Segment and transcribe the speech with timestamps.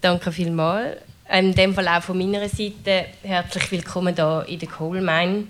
[0.00, 0.96] danke vielmals.
[1.30, 5.44] In dem Fall auch von meiner Seite herzlich willkommen hier in der Coal Mine.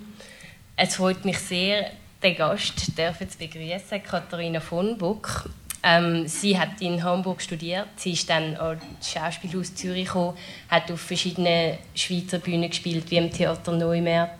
[0.75, 1.91] Es freut mich sehr,
[2.21, 5.49] den Gast zu begrüßen, Katharina von Buck.
[5.83, 10.37] Ähm, sie hat in Hamburg studiert, sie ist dann ans Schauspielhaus Zürich gekommen,
[10.69, 14.37] hat auf verschiedenen Schweizer Bühnen gespielt, wie im Theater Neumärt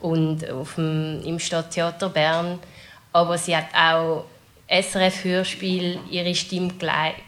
[0.00, 2.58] und auf dem, im Stadttheater Bern.
[3.14, 4.26] Aber sie hat auch
[4.68, 6.74] SRF-Hörspiel ihre Stimme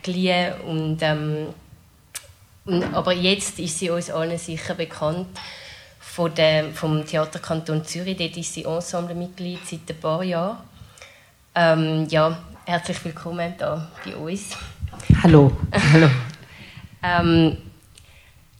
[0.02, 1.46] geliehen und, ähm,
[2.92, 5.28] aber jetzt ist sie uns allen sicher bekannt
[6.00, 8.16] von dem, vom Theaterkanton Zürich.
[8.16, 10.58] Dort ist sie Ensemblemitglied seit ein paar Jahren.
[11.54, 14.56] Ähm, ja, herzlich willkommen hier bei uns.
[15.22, 15.52] Hallo.
[15.92, 16.08] Hallo.
[17.02, 17.56] ähm,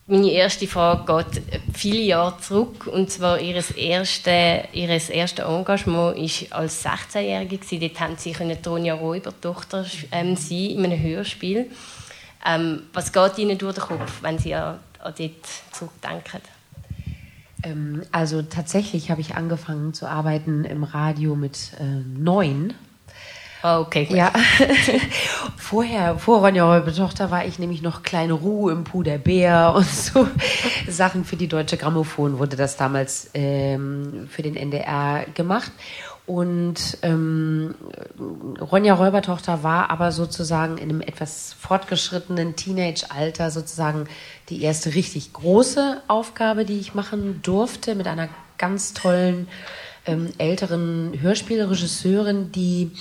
[0.09, 1.43] meine erste Frage geht
[1.73, 2.87] viele Jahre zurück.
[2.87, 7.59] Und zwar ihr erste, ihres erste Engagement war als 16-Jährige.
[7.79, 8.31] Dort haben sie
[8.61, 11.69] Tonja Räuber-Tochter ähm, sein in einem Hörspiel.
[12.47, 15.31] Ähm, was geht Ihnen durch den Kopf, wenn Sie an, an dort
[15.71, 16.41] zurückdenken?
[17.63, 22.73] Ähm, also tatsächlich habe ich angefangen zu arbeiten im Radio mit äh, neun
[23.61, 24.05] Ah, okay.
[24.05, 24.17] Gut.
[24.17, 24.31] Ja.
[25.57, 30.27] Vorher, vor Ronja Räuber-Tochter war ich nämlich noch kleine Ruhe im Puder Bär und so
[30.87, 35.71] Sachen für die Deutsche Grammophon wurde das damals ähm, für den NDR gemacht.
[36.27, 37.73] Und ähm,
[38.59, 44.07] Ronja Räubertochter war aber sozusagen in einem etwas fortgeschrittenen Teenage-Alter sozusagen
[44.49, 49.47] die erste richtig große Aufgabe, die ich machen durfte mit einer ganz tollen
[50.05, 52.91] ähm, älteren Hörspielregisseurin, die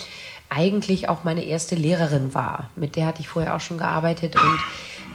[0.48, 2.70] eigentlich auch meine erste Lehrerin war.
[2.76, 4.58] Mit der hatte ich vorher auch schon gearbeitet und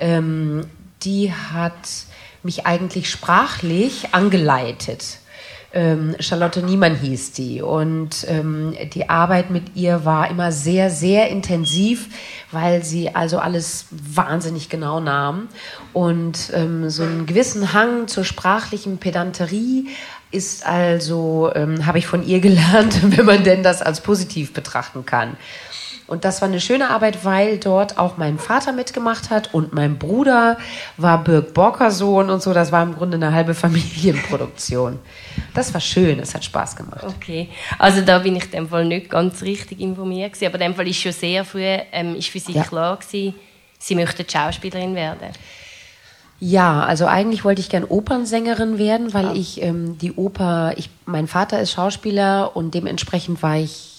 [0.02, 0.66] ähm,
[1.04, 2.06] die hat
[2.44, 5.20] mich eigentlich sprachlich angeleitet.
[5.74, 7.62] Ähm, Charlotte Niemann hieß die.
[7.62, 12.08] Und ähm, die Arbeit mit ihr war immer sehr, sehr intensiv,
[12.52, 15.48] weil sie also alles wahnsinnig genau nahm.
[15.94, 19.88] Und ähm, so einen gewissen Hang zur sprachlichen Pedanterie
[20.32, 25.06] ist also, ähm, habe ich von ihr gelernt, wenn man denn das als positiv betrachten
[25.06, 25.38] kann.
[26.12, 29.98] Und das war eine schöne Arbeit, weil dort auch mein Vater mitgemacht hat und mein
[29.98, 30.58] Bruder
[30.98, 32.54] war Birg Borker-Sohn und so.
[32.54, 35.00] Das war im Grunde eine halbe Familienproduktion.
[35.54, 37.06] Das war schön, es hat Spaß gemacht.
[37.06, 37.48] Okay,
[37.80, 40.76] also da bin ich in dem Fall nicht ganz richtig informiert gewesen, aber in dem
[40.76, 42.64] Fall ist schon sehr früh ähm, ist für Sie ja.
[42.64, 43.34] klar gewesen,
[43.80, 45.30] Sie möchten Schauspielerin werden.
[46.42, 49.34] Ja, also eigentlich wollte ich gern Opernsängerin werden, weil ja.
[49.34, 53.91] ich ähm, die Oper, ich, mein Vater ist Schauspieler und dementsprechend war ich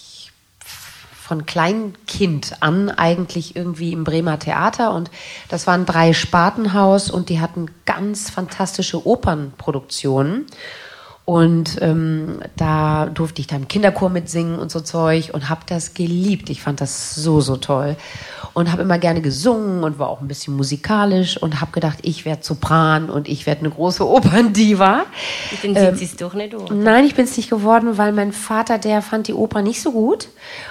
[1.23, 5.09] von Kleinkind an eigentlich irgendwie im Bremer Theater und
[5.49, 10.47] das waren drei Spartenhaus und die hatten ganz fantastische Opernproduktionen.
[11.25, 15.95] Und ähm, da durfte ich dann im Kinderchor mitsingen und so Zeug und habe das
[15.95, 16.51] geliebt.
[16.51, 17.97] Ich fand das so, so toll.
[18.55, 22.25] Und habe immer gerne gesungen und war auch ein bisschen musikalisch und habe gedacht, ich
[22.25, 25.05] werde Sopran und ich werde eine große Operndiva.
[25.63, 26.75] Dann sind ähm, Sie es doch nicht, oder?
[26.75, 29.93] Nein, ich bin es nicht geworden, weil mein Vater, der fand die Oper nicht so
[29.93, 30.29] gut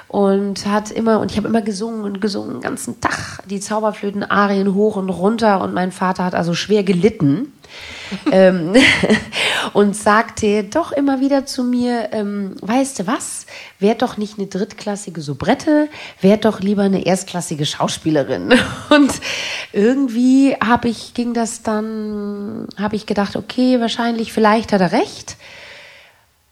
[0.10, 4.76] und hat immer, und ich habe immer gesungen und gesungen den ganzen Tag die Zauberflöten-Arien
[4.76, 7.54] hoch und runter und mein Vater hat also schwer gelitten.
[8.32, 8.74] ähm,
[9.74, 13.46] und sagte doch immer wieder zu mir, ähm, weißt du was,
[13.80, 15.90] werd doch nicht eine drittklassige Soubrette,
[16.22, 18.54] werd doch lieber eine erstklassige Schauspielerin.
[18.90, 19.14] Und
[19.74, 25.38] irgendwie habe ich, ging das dann, habe ich gedacht, okay, wahrscheinlich, vielleicht hat er recht.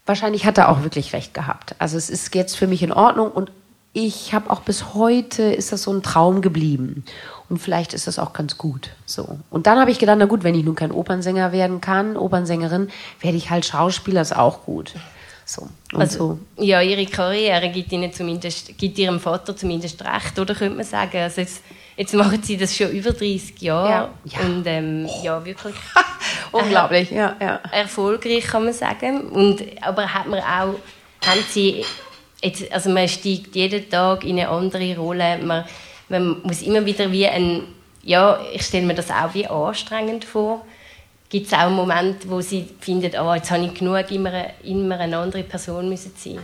[0.06, 1.74] Wahrscheinlich hat er auch wirklich recht gehabt.
[1.78, 3.50] Also es ist jetzt für mich in Ordnung und
[3.92, 7.04] ich habe auch bis heute ist das so ein Traum geblieben.
[7.48, 8.90] Und vielleicht ist das auch ganz gut.
[9.06, 9.38] So.
[9.50, 12.88] Und dann habe ich gedacht, na gut, wenn ich nun kein Opernsänger werden kann, Opernsängerin,
[13.20, 14.94] werde ich halt Schauspieler, ist auch gut.
[15.44, 15.68] So.
[15.92, 16.64] Also, so.
[16.64, 21.16] Ja, ihre Karriere gibt, ihnen zumindest, gibt ihrem Vater zumindest recht, oder könnte man sagen.
[21.16, 21.64] Also jetzt,
[21.96, 23.88] jetzt machen sie das schon über 30 Jahre.
[23.88, 24.40] Ja, ja.
[24.46, 25.24] Und ähm, oh.
[25.24, 25.74] ja, wirklich.
[26.52, 27.56] Unglaublich, ja, ja.
[27.72, 29.22] Erfolgreich, kann man sagen.
[29.22, 30.76] Und, aber hat man auch,
[31.26, 31.84] haben sie,
[32.42, 35.38] jetzt, also man steigt jeden Tag in eine andere Rolle.
[35.38, 35.64] Man,
[36.08, 37.62] man muss immer wieder wie ein,
[38.02, 40.64] ja, ich stelle mir das auch wie anstrengend vor.
[41.28, 45.16] Gibt es auch Momente, wo sie findet, oh, jetzt habe ich genug, immer, immer eine
[45.16, 46.40] andere Person müssen sein?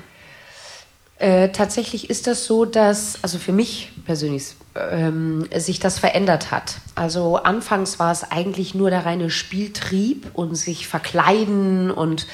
[1.19, 6.77] Äh, tatsächlich ist das so, dass, also für mich persönlich, ähm, sich das verändert hat.
[6.95, 12.27] Also anfangs war es eigentlich nur der reine Spieltrieb und sich verkleiden und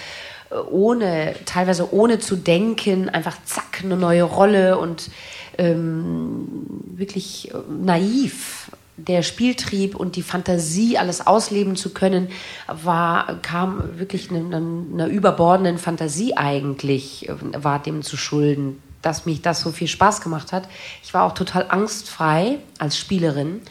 [0.70, 5.10] ohne, teilweise ohne zu denken, einfach zack, eine neue Rolle und
[5.58, 6.48] ähm,
[6.96, 8.70] wirklich äh, naiv.
[8.98, 12.28] Der Spieltrieb und die Fantasie, alles ausleben zu können,
[12.68, 19.42] war, kam wirklich einer, einer überbordenden Fantasie eigentlich, äh, war dem zu schulden, dass mich
[19.42, 20.68] das so viel Spaß gemacht hat.
[21.02, 23.62] Ich war auch total angstfrei als Spielerin.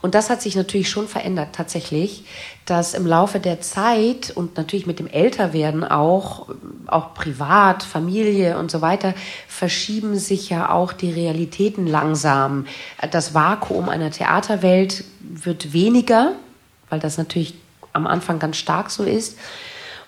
[0.00, 2.24] Und das hat sich natürlich schon verändert, tatsächlich,
[2.66, 6.48] dass im Laufe der Zeit und natürlich mit dem Älterwerden auch,
[6.86, 9.14] auch privat, Familie und so weiter,
[9.48, 12.66] verschieben sich ja auch die Realitäten langsam.
[13.10, 16.32] Das Vakuum einer Theaterwelt wird weniger,
[16.90, 17.54] weil das natürlich
[17.92, 19.36] am Anfang ganz stark so ist.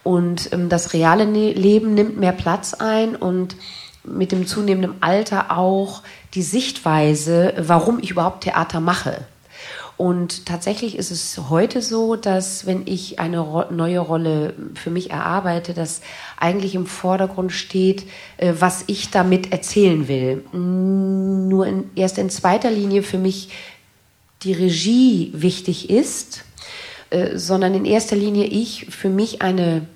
[0.03, 3.57] Und ähm, das reale ne-, Leben nimmt mehr Platz ein und
[4.05, 6.03] mit dem zunehmenden Alter auch
[6.35, 9.27] die Sichtweise, warum ich überhaupt Theater mache.
[10.01, 15.11] Und tatsächlich ist es heute so, dass wenn ich eine ro neue Rolle für mich
[15.11, 16.01] erarbeite, dass
[16.39, 18.05] eigentlich im Vordergrund steht,
[18.39, 20.43] äh, was ich damit erzählen will.
[20.55, 23.51] Nur in, erst in zweiter Linie für mich
[24.43, 26.45] die Regie wichtig ist,
[27.11, 29.87] äh, sondern in erster Linie ich für mich eine,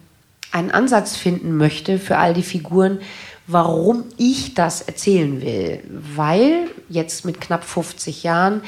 [0.53, 2.99] einen Ansatz finden möchte für all die Figuren,
[3.47, 5.83] warum ich das erzählen will.
[6.15, 8.61] Weil jetzt mit knapp 50 Jahren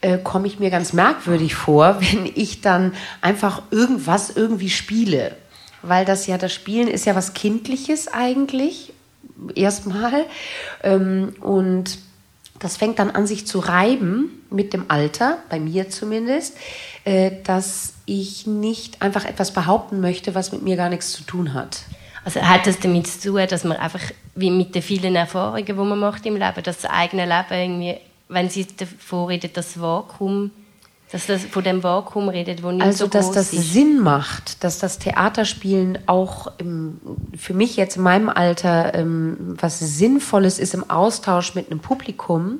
[0.00, 5.36] äh, komme ich mir ganz merkwürdig vor, wenn ich dann einfach irgendwas irgendwie spiele.
[5.82, 8.92] Weil das ja, das Spielen ist ja was Kindliches eigentlich,
[9.54, 10.24] erstmal.
[10.82, 11.98] Ähm, und
[12.58, 16.56] das fängt dann an, sich zu reiben mit dem Alter, bei mir zumindest,
[17.04, 21.54] äh, dass ich nicht einfach etwas behaupten möchte, was mit mir gar nichts zu tun
[21.54, 21.80] hat.
[22.24, 24.00] Also hat das damit zu tun, dass man einfach
[24.34, 28.50] wie mit den vielen Erfahrungen, die man macht im Leben, das eigene Leben irgendwie, wenn
[28.50, 30.50] Sie davor reden, das Vakuum,
[31.12, 33.72] dass das von dem Vakuum redet, wo nicht also, so dass das ist.
[33.72, 37.00] Sinn macht, dass das Theaterspielen auch im,
[37.36, 42.58] für mich jetzt in meinem Alter ähm, was Sinnvolles ist im Austausch mit einem Publikum,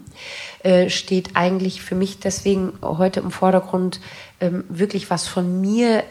[0.63, 4.01] äh, steht eigentlich für mich deswegen heute im Vordergrund
[4.41, 6.05] ähm, wirklich was von mir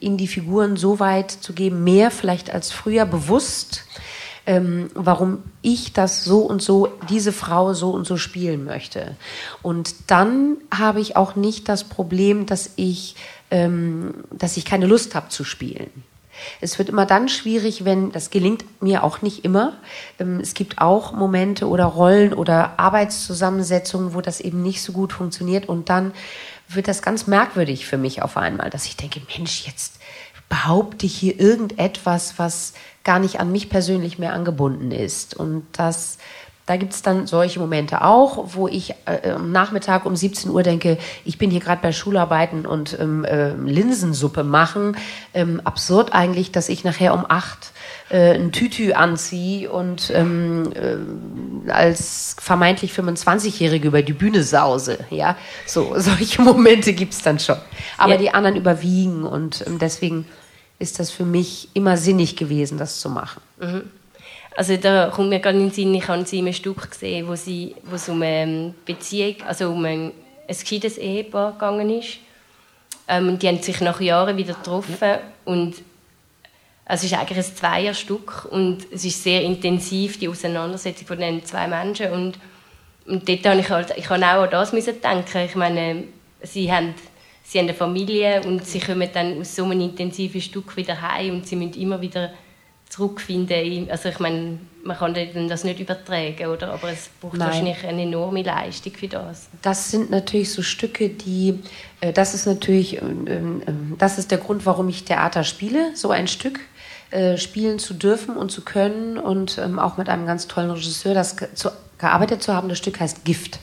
[0.00, 3.84] in die Figuren so weit zu geben, mehr vielleicht als früher bewusst,
[4.46, 9.16] ähm, warum ich das so und so, diese Frau so und so spielen möchte.
[9.62, 13.16] Und dann habe ich auch nicht das Problem, dass ich,
[13.50, 15.90] ähm, dass ich keine Lust habe zu spielen.
[16.60, 19.72] Es wird immer dann schwierig, wenn, das gelingt mir auch nicht immer.
[20.18, 25.12] Ähm, es gibt auch Momente oder Rollen oder Arbeitszusammensetzungen, wo das eben nicht so gut
[25.12, 26.12] funktioniert und dann
[26.68, 29.98] wird das ganz merkwürdig für mich auf einmal, dass ich denke, Mensch, jetzt
[30.48, 32.72] behaupte ich hier irgendetwas, was
[33.06, 35.34] gar nicht an mich persönlich mehr angebunden ist.
[35.34, 36.18] Und das,
[36.66, 40.62] da gibt es dann solche Momente auch, wo ich äh, am Nachmittag um 17 Uhr
[40.64, 44.96] denke, ich bin hier gerade bei Schularbeiten und ähm, äh, Linsensuppe machen.
[45.32, 47.72] Ähm, absurd eigentlich, dass ich nachher um 8
[48.10, 54.98] äh, ein Tütü anziehe und ähm, äh, als vermeintlich 25-Jährige über die Bühne sause.
[55.10, 57.56] Ja, so solche Momente gibt es dann schon.
[57.98, 58.18] Aber Ja.
[58.18, 60.26] die anderen überwiegen und ähm, deswegen
[60.78, 63.40] ist das für mich immer sinnig gewesen, das zu machen.
[64.56, 67.28] Also da kommt mir gerade in den Sinn, ich habe sie in einem Stück gesehen,
[67.28, 70.12] wo, sie, wo es um eine Beziehung, also um ein,
[70.48, 72.18] ein gescheites Ehepaar gegangen ist.
[73.06, 75.74] Ähm, die haben sich nach Jahren wieder getroffen und
[76.86, 81.44] also es ist eigentlich ein Zweierstück und es ist sehr intensiv, die Auseinandersetzung von den
[81.44, 82.38] zwei Menschen und,
[83.06, 85.38] und dort habe ich halt, ich habe auch an das müssen denken.
[85.44, 86.04] Ich meine,
[86.42, 86.94] sie haben,
[87.48, 91.34] sie haben eine Familie und sie kommen dann aus so einem intensiven Stück wieder heim
[91.36, 92.30] und sie müssen immer wieder
[92.88, 93.56] zurückfinden.
[93.64, 95.14] in- Also ich meine, man kann
[95.48, 96.72] das nicht übertragen, oder?
[96.72, 97.48] Aber es braucht Nein.
[97.48, 99.48] wahrscheinlich eine enorme Leistung für das.
[99.62, 101.58] Das sind natürlich so Stücke, die,
[102.00, 103.26] äh, das ist natürlich, ähm,
[103.66, 106.60] ähm, das ist der Grund, warum ich Theater spiele, so ein Stück
[107.10, 111.14] äh, spielen zu dürfen und zu können und ähm, auch mit einem ganz tollen Regisseur
[111.14, 112.68] das zu, gearbeitet zu haben.
[112.68, 113.58] Das Stück heißt Gift.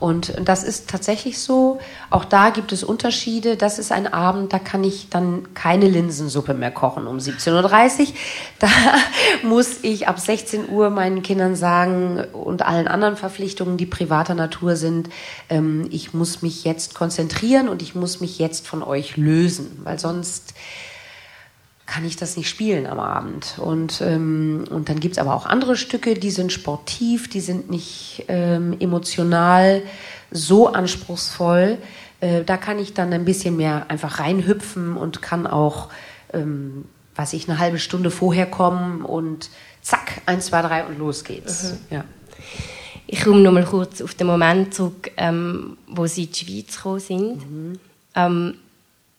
[0.00, 1.80] Und das ist tatsächlich so.
[2.10, 3.56] Auch da gibt es Unterschiede.
[3.56, 8.06] Das ist ein Abend, da kann ich dann keine Linsensuppe mehr kochen um 17.30 Uhr.
[8.60, 8.68] Da
[9.42, 14.74] muss ich ab 16 Uhr meinen Kindern sagen und allen anderen Verpflichtungen, die privater Natur
[14.74, 15.08] sind,
[15.48, 19.98] ähm, ich muss mich jetzt konzentrieren und ich muss mich jetzt von euch lösen, weil
[19.98, 20.54] sonst
[21.88, 23.54] kann ich das nicht spielen am Abend.
[23.58, 27.70] Und, ähm, und dann gibt es aber auch andere Stücke, die sind sportiv, die sind
[27.70, 29.82] nicht ähm, emotional
[30.30, 31.78] so anspruchsvoll.
[32.20, 35.88] Äh, da kann ich dann ein bisschen mehr einfach reinhüpfen und kann auch,
[36.34, 36.84] ähm,
[37.16, 39.48] weiß ich, eine halbe Stunde vorher kommen und
[39.80, 41.74] zack, eins, zwei, drei und los geht's.
[41.90, 42.04] Ja.
[43.06, 46.76] Ich komme noch mal kurz auf den Moment zurück, ähm, wo sie in die Schweiz
[46.76, 47.78] gekommen sind.
[48.14, 48.54] Ähm,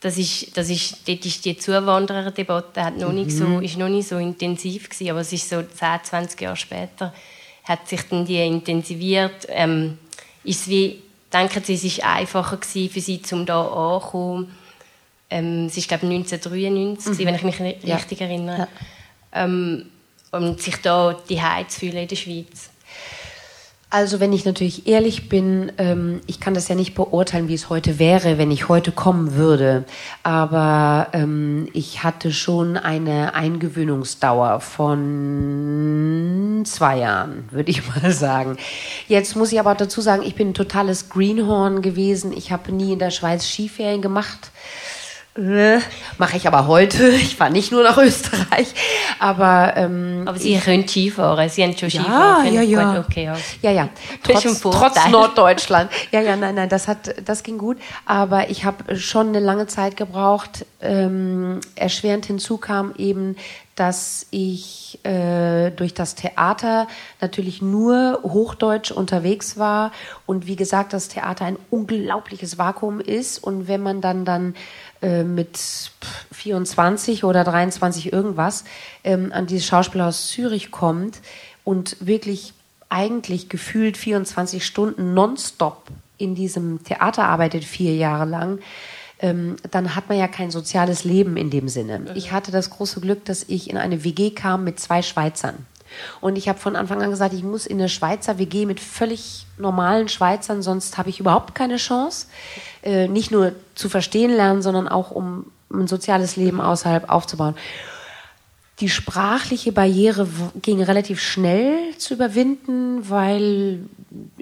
[0.01, 4.07] das ist, das ist, dort ist die Zuwandererdebatte hat noch nicht so, ist noch nicht
[4.07, 7.13] so intensiv gewesen, aber es ist so 10, 20 Jahre später
[7.65, 9.45] hat sich dann die intensiviert.
[9.49, 9.97] Ähm,
[10.43, 11.01] ist es wie,
[11.31, 14.55] denken Sie, es ist einfacher gewesen für Sie, um da anzukommen?
[15.29, 17.97] Ähm, es ist glaube ich 1993, gewesen, wenn ich mich Ja.
[17.97, 18.67] richtig erinnere.
[19.33, 19.89] Ähm,
[20.31, 22.69] und sich da die zu fühlen in der Schweiz.
[23.91, 27.69] Also wenn ich natürlich ehrlich bin, ähm, ich kann das ja nicht beurteilen, wie es
[27.69, 29.83] heute wäre, wenn ich heute kommen würde.
[30.21, 38.57] Aber ähm, ich hatte schon eine Eingewöhnungsdauer von zwei Jahren, würde ich mal sagen.
[39.07, 42.31] Jetzt muss ich aber dazu sagen, ich bin ein totales Greenhorn gewesen.
[42.31, 44.51] Ich habe nie in der Schweiz Skiferien gemacht.
[45.39, 45.79] Äh,
[46.17, 47.09] Mache ich aber heute.
[47.29, 48.73] Ich fahre nicht nur nach Österreich.
[49.19, 51.49] Aber, ähm, aber Sie können Skifahren.
[51.49, 52.53] Sie haben schon Skifahren.
[52.53, 52.93] Ja, ja, ja.
[52.95, 53.37] Gut, okay, ja.
[53.61, 53.89] ja, ja.
[54.23, 55.91] Trotz, trotz Norddeutschland.
[56.11, 57.77] Ja, ja, nein, nein, das hat, das ging gut.
[58.05, 60.65] Aber ich habe schon eine lange Zeit gebraucht.
[60.81, 63.35] Ähm, erschwerend hinzu kam eben,
[63.79, 66.87] dass ich äh, durch das Theater
[67.21, 69.93] natürlich nur Hochdeutsch unterwegs war
[70.25, 74.53] und wie gesagt, das Theater ein unglaubliches Vakuum ist und wenn man dann dann
[75.01, 75.57] äh, mit
[76.31, 78.65] 24 oder 23 irgendwas
[79.03, 81.21] ähm, an dieses Schauspielhaus Zürich kommt
[81.63, 82.53] und wirklich
[82.89, 85.83] eigentlich gefühlt 24 Stunden nonstop
[86.17, 88.59] in diesem Theater arbeitet, vier Jahre lang,
[89.19, 92.13] ähm, dann hat man ja kein soziales Leben in dem Sinne.
[92.15, 95.65] Ich hatte das große Glück, dass ich in eine WG kam mit zwei Schweizern.
[96.21, 99.45] Und ich habe von Anfang an gesagt, ich muss in eine Schweizer WG mit völlig
[99.57, 102.27] normalen Schweizern, sonst habe ich überhaupt keine Chance.
[102.83, 107.55] Äh, nicht nur zu verstehen lernen, sondern auch um ein soziales Leben außerhalb aufzubauen.
[108.79, 110.25] Die sprachliche Barriere
[110.61, 113.79] ging relativ schnell zu überwinden, weil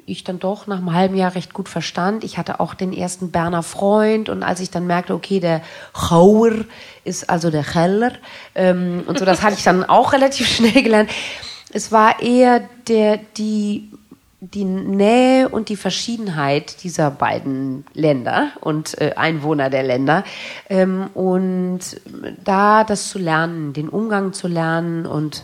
[0.06, 2.24] ich dann doch nach einem halben Jahr recht gut verstand.
[2.24, 5.62] Ich hatte auch den ersten Berner Freund und als ich dann merkte, okay, der
[5.94, 6.52] Chauer
[7.04, 8.12] ist also der Cheller
[8.54, 11.10] ähm, und so, das hatte ich dann auch relativ schnell gelernt.
[11.74, 13.90] Es war eher der, die
[14.40, 20.24] die Nähe und die Verschiedenheit dieser beiden Länder und äh, Einwohner der Länder
[20.70, 21.80] ähm, und
[22.44, 25.44] da das zu lernen, den Umgang zu lernen und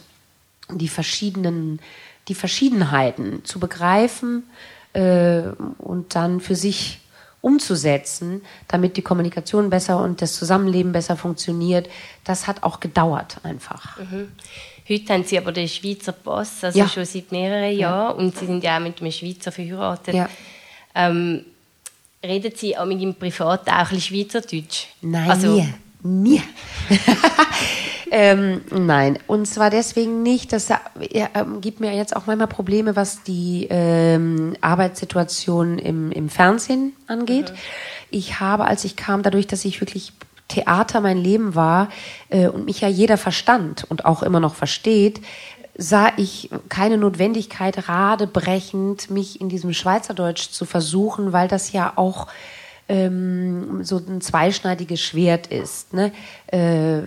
[0.69, 1.79] die verschiedenen,
[2.27, 4.43] die Verschiedenheiten zu begreifen
[4.93, 5.41] äh,
[5.79, 6.99] und dann für sich
[7.41, 11.89] umzusetzen, damit die Kommunikation besser und das Zusammenleben besser funktioniert,
[12.23, 13.97] das hat auch gedauert einfach.
[13.99, 14.31] Mhm.
[14.87, 16.87] Heute haben sie aber den Schweizer Pass, also ja.
[16.89, 20.13] schon seit mehreren Jahren, und sie sind ja auch mit einem Schweizer verheiratet.
[20.13, 20.29] Ja.
[20.93, 21.45] Ähm,
[22.23, 24.87] reden Sie auch mit im Privat auch ein bisschen Schweizerdeutsch?
[25.01, 25.73] Nein, also, nie.
[26.03, 26.41] nie.
[28.11, 30.77] ähm, nein, und zwar deswegen nicht, das äh,
[31.61, 37.51] gibt mir jetzt auch manchmal Probleme, was die ähm, Arbeitssituation im, im Fernsehen angeht.
[37.51, 37.57] Mhm.
[38.11, 40.11] Ich habe, als ich kam, dadurch, dass ich wirklich
[40.47, 41.89] Theater mein Leben war
[42.29, 45.21] äh, und mich ja jeder verstand und auch immer noch versteht,
[45.75, 52.27] sah ich keine Notwendigkeit, radebrechend mich in diesem Schweizerdeutsch zu versuchen, weil das ja auch
[52.89, 55.93] ähm, so ein zweischneidiges Schwert ist.
[55.93, 56.11] Ne?
[56.47, 57.01] Äh,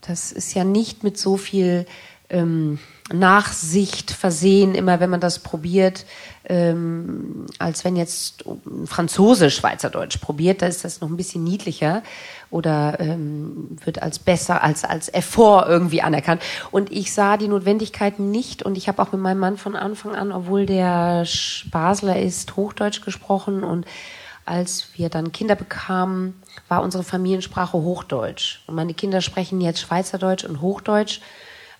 [0.00, 1.86] das ist ja nicht mit so viel
[2.28, 2.78] ähm,
[3.12, 6.06] Nachsicht versehen, immer wenn man das probiert,
[6.44, 8.44] ähm, als wenn jetzt
[8.86, 12.02] Franzose Schweizerdeutsch probiert, da ist das noch ein bisschen niedlicher
[12.50, 16.42] oder ähm, wird als besser, als, als Effort irgendwie anerkannt.
[16.70, 20.14] Und ich sah die Notwendigkeit nicht und ich habe auch mit meinem Mann von Anfang
[20.14, 21.26] an, obwohl der
[21.70, 23.86] Basler ist, Hochdeutsch gesprochen und
[24.46, 28.62] als wir dann Kinder bekamen, war unsere Familiensprache Hochdeutsch.
[28.66, 31.20] Und meine Kinder sprechen jetzt Schweizerdeutsch und Hochdeutsch,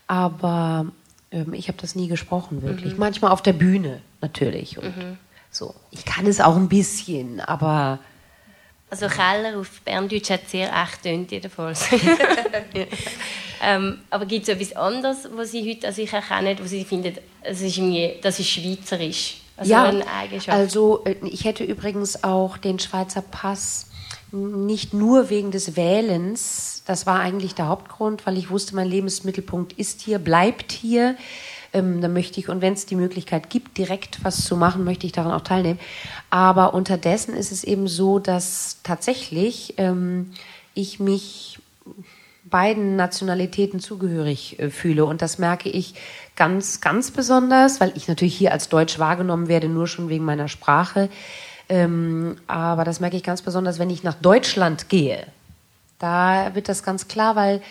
[0.07, 0.87] aber
[1.33, 2.95] ähm, ich habe das nie gesprochen, wirklich.
[2.95, 2.99] Mhm.
[2.99, 4.79] Manchmal auf der Bühne, natürlich.
[4.79, 5.19] Und mhm.
[5.51, 5.75] so.
[5.91, 7.99] Ich kann es auch ein bisschen, aber.
[8.91, 11.87] Also Keller auf Berndeutsch hat sehr echt tönt jedenfalls.
[13.63, 17.17] ähm, aber gibt es etwas anderes, was Sie heute an sich erkennen, wo Sie finden,
[17.45, 17.81] das ist,
[18.23, 19.37] das ist schweizerisch?
[19.57, 19.93] Also ja,
[20.49, 23.90] also äh, ich hätte übrigens auch den Schweizer Pass
[24.33, 29.73] nicht nur wegen des Wählens, das war eigentlich der Hauptgrund, weil ich wusste, mein Lebensmittelpunkt
[29.75, 31.17] ist hier, bleibt hier.
[31.73, 35.07] Ähm, da möchte ich, und wenn es die Möglichkeit gibt, direkt was zu machen, möchte
[35.07, 35.79] ich daran auch teilnehmen.
[36.31, 40.33] Aber unterdessen ist es eben so, dass tatsächlich ähm,
[40.75, 41.61] ich mich
[42.45, 45.05] beiden Nationalitäten zugehörig äh, fühle.
[45.05, 45.95] Und das merke ich
[46.37, 50.49] ganz, ganz besonders, weil ich natürlich hier als Deutsch wahrgenommen werde, nur schon wegen meiner
[50.49, 51.09] Sprache.
[51.71, 55.25] Ähm, aber das merke ich ganz besonders, wenn ich nach Deutschland gehe.
[56.01, 57.63] Da wird das ganz klar, weil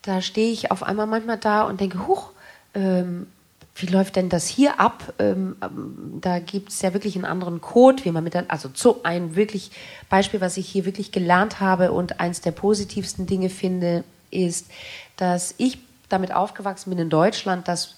[0.00, 2.30] da stehe ich auf einmal manchmal da und denke, huch,
[2.74, 3.26] ähm,
[3.74, 5.12] wie läuft denn das hier ab?
[5.18, 8.70] Ähm, ähm da gibt es ja wirklich einen anderen Code, wie man mit dann, also
[8.72, 9.70] so ein wirklich
[10.08, 14.70] Beispiel, was ich hier wirklich gelernt habe und eins der positivsten Dinge finde, ist,
[15.18, 15.78] dass ich
[16.08, 17.96] damit aufgewachsen bin in Deutschland, dass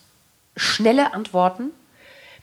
[0.57, 1.71] schnelle Antworten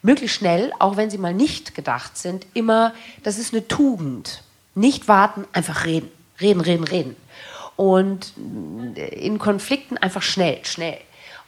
[0.05, 2.93] möglichst schnell, auch wenn sie mal nicht gedacht sind, immer,
[3.23, 4.43] das ist eine Tugend.
[4.75, 6.09] Nicht warten, einfach reden.
[6.39, 7.15] Reden, reden, reden.
[7.75, 8.33] Und
[8.95, 10.97] in Konflikten einfach schnell, schnell.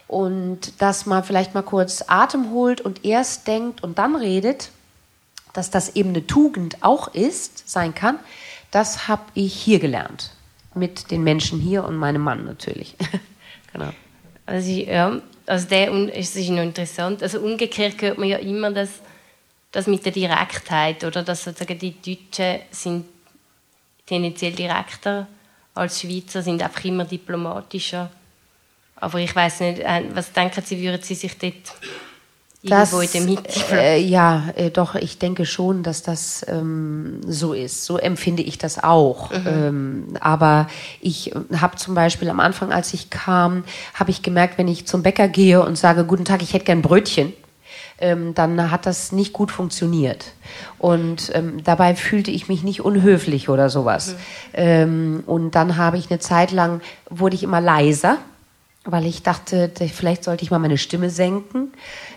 [0.08, 4.70] und dass man vielleicht mal kurz Atem holt und erst denkt und dann redet,
[5.52, 8.18] dass das eben eine Tugend auch ist, sein kann,
[8.70, 10.32] das habe ich hier gelernt.
[10.74, 12.96] Mit den Menschen hier und meinem Mann natürlich.
[13.72, 13.90] genau.
[14.46, 17.22] Also, ja, also der ist, ist noch interessant.
[17.22, 19.00] Also umgekehrt hört man ja immer, dass
[19.72, 23.06] das mit der Direktheit oder dass sozusagen die Deutschen sind
[24.06, 25.26] tendenziell direkter
[25.74, 28.10] als Schweizer, sind einfach immer diplomatischer.
[28.96, 31.74] Aber ich weiß nicht, äh, was denken Sie, würden Sie sich dort
[32.62, 32.92] das,
[33.72, 37.84] äh, Ja, äh, doch, ich denke schon, dass das ähm, so ist.
[37.84, 39.30] So empfinde ich das auch.
[39.30, 39.46] Mhm.
[39.46, 40.66] Ähm, aber
[41.00, 43.62] ich habe zum Beispiel am Anfang, als ich kam,
[43.94, 46.82] habe ich gemerkt, wenn ich zum Bäcker gehe und sage, guten Tag, ich hätte gern
[46.82, 47.32] Brötchen,
[48.00, 50.32] ähm, dann hat das nicht gut funktioniert.
[50.78, 54.08] Und ähm, dabei fühlte ich mich nicht unhöflich oder sowas.
[54.08, 54.14] Mhm.
[54.54, 58.18] Ähm, und dann habe ich eine Zeit lang, wurde ich immer leiser,
[58.90, 61.72] weil ich dachte, vielleicht sollte ich mal meine Stimme senken.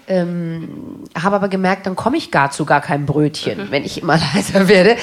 [0.07, 3.71] Ähm, habe aber gemerkt, dann komme ich gar zu gar keinem Brötchen, mhm.
[3.71, 4.95] wenn ich immer leiser werde.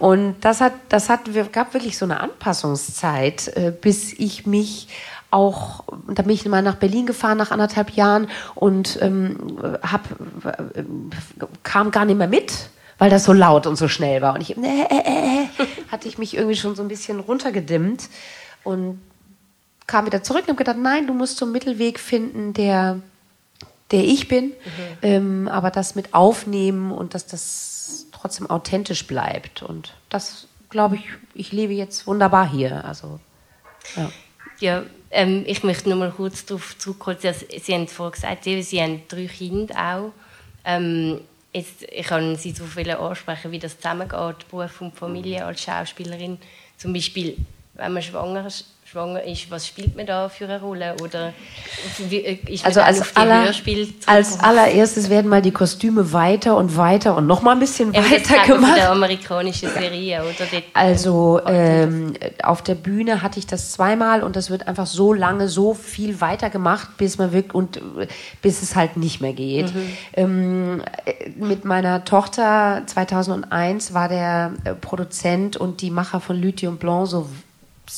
[0.00, 1.20] Und das hat, das hat,
[1.52, 4.88] gab wirklich so eine Anpassungszeit, äh, bis ich mich
[5.30, 9.38] auch, da bin ich mal nach Berlin gefahren nach anderthalb Jahren und ähm,
[9.80, 10.02] hab,
[10.44, 10.82] äh,
[11.62, 14.34] kam gar nicht mehr mit, weil das so laut und so schnell war.
[14.34, 15.46] Und ich, äh, äh,
[15.90, 18.08] hatte ich mich irgendwie schon so ein bisschen runtergedimmt
[18.64, 19.00] und
[19.86, 23.00] kam wieder zurück und habe gedacht, nein, du musst so einen Mittelweg finden, der,
[23.90, 24.52] der ich bin, mhm.
[25.02, 29.62] ähm, aber das mit aufnehmen und dass das trotzdem authentisch bleibt.
[29.62, 32.84] Und das, glaube ich, ich lebe jetzt wunderbar hier.
[32.84, 33.20] Also,
[33.96, 34.10] ja.
[34.60, 37.16] Ja, ähm, ich möchte noch mal kurz darauf zurückkommen.
[37.20, 40.12] Sie, Sie haben vorhin gesagt, Sie haben drei Kinder auch.
[40.64, 41.20] Ähm,
[41.52, 46.38] jetzt, ich kann Sie so viel ansprechen, wie das zusammengeht, Beruf und Familie als Schauspielerin.
[46.78, 47.36] Zum Beispiel,
[47.74, 50.94] wenn man schwanger ist, schwanger ist, was spielt man da für eine Rolle?
[51.02, 51.32] Oder
[52.10, 53.50] äh, ist also als, aller,
[54.06, 58.04] als allererstes werden mal die Kostüme weiter und weiter und noch mal ein bisschen Eben
[58.10, 58.76] weiter gemacht.
[58.76, 60.62] der amerikanischen Serie, oder?
[60.74, 65.48] also ähm, auf der Bühne hatte ich das zweimal und das wird einfach so lange,
[65.48, 67.80] so viel weiter gemacht, bis man wirkt und
[68.42, 69.74] bis es halt nicht mehr geht.
[69.74, 69.96] Mhm.
[70.14, 70.82] Ähm,
[71.36, 77.26] mit meiner Tochter 2001 war der äh, Produzent und die Macher von Lithium Blanc so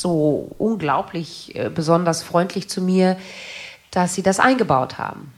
[0.01, 3.17] so unglaublich äh, besonders freundlich zu mir,
[3.91, 5.33] dass sie das eingebaut haben.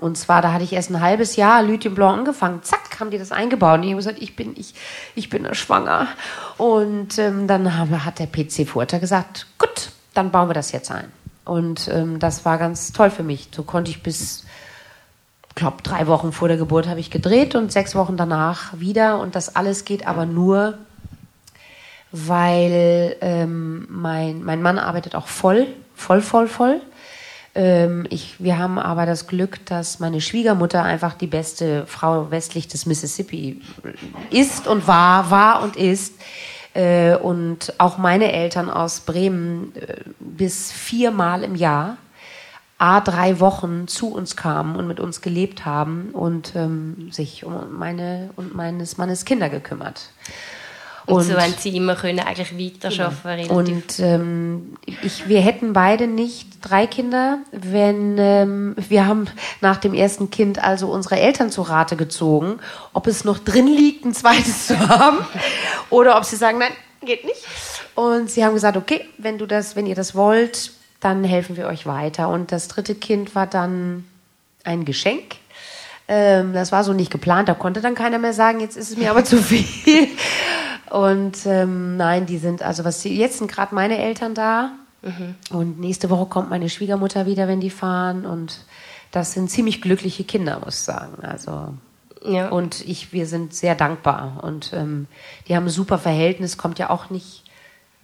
[0.00, 2.62] Und zwar, da hatte ich erst ein halbes Jahr Lithium Blanc angefangen.
[2.62, 3.78] Zack, haben die das eingebaut.
[3.78, 4.74] Und ich habe gesagt, ich bin, ich,
[5.14, 6.06] ich bin schwanger.
[6.56, 10.90] Und ähm, dann haben, hat der PC Furter gesagt, gut, dann bauen wir das jetzt
[10.90, 11.10] ein.
[11.44, 13.48] Und ähm, das war ganz toll für mich.
[13.54, 14.44] So konnte ich bis,
[15.54, 19.18] glaube drei Wochen vor der Geburt habe ich gedreht und sechs Wochen danach wieder.
[19.18, 20.78] Und das alles geht aber nur
[22.12, 26.80] weil ähm, mein, mein Mann arbeitet auch voll, voll, voll, voll.
[27.54, 32.68] Ähm, ich, wir haben aber das Glück, dass meine Schwiegermutter einfach die beste Frau westlich
[32.68, 33.60] des Mississippi
[34.30, 36.14] ist und war, war und ist.
[36.74, 41.96] Äh, und auch meine Eltern aus Bremen äh, bis viermal im Jahr
[42.78, 47.76] a drei Wochen zu uns kamen und mit uns gelebt haben und ähm, sich um
[47.76, 50.10] meine und meines Mannes Kinder gekümmert.
[51.08, 53.58] Und, und so haben sie immer können eigentlich weiterarbeiten genau.
[53.58, 59.26] Und ähm, ich, wir hätten beide nicht drei Kinder, wenn ähm, wir haben
[59.62, 62.58] nach dem ersten Kind also unsere Eltern zu Rate gezogen,
[62.92, 65.18] ob es noch drin liegt, ein zweites zu haben,
[65.90, 67.42] oder ob sie sagen, nein, geht nicht.
[67.94, 71.68] Und sie haben gesagt, okay, wenn du das, wenn ihr das wollt, dann helfen wir
[71.68, 72.28] euch weiter.
[72.28, 74.04] Und das dritte Kind war dann
[74.62, 75.36] ein Geschenk.
[76.10, 78.96] Ähm, das war so nicht geplant, da konnte dann keiner mehr sagen, jetzt ist es
[78.96, 80.08] mir aber zu viel.
[80.90, 84.72] Und ähm, nein, die sind, also was sie, jetzt sind gerade meine Eltern da.
[85.02, 85.34] Mhm.
[85.50, 88.26] Und nächste Woche kommt meine Schwiegermutter wieder, wenn die fahren.
[88.26, 88.64] Und
[89.10, 91.24] das sind ziemlich glückliche Kinder, muss ich sagen.
[91.24, 91.74] Also
[92.24, 92.48] ja.
[92.48, 94.40] Und ich, wir sind sehr dankbar.
[94.42, 95.06] Und ähm,
[95.46, 97.44] die haben ein super Verhältnis, kommt ja auch nicht.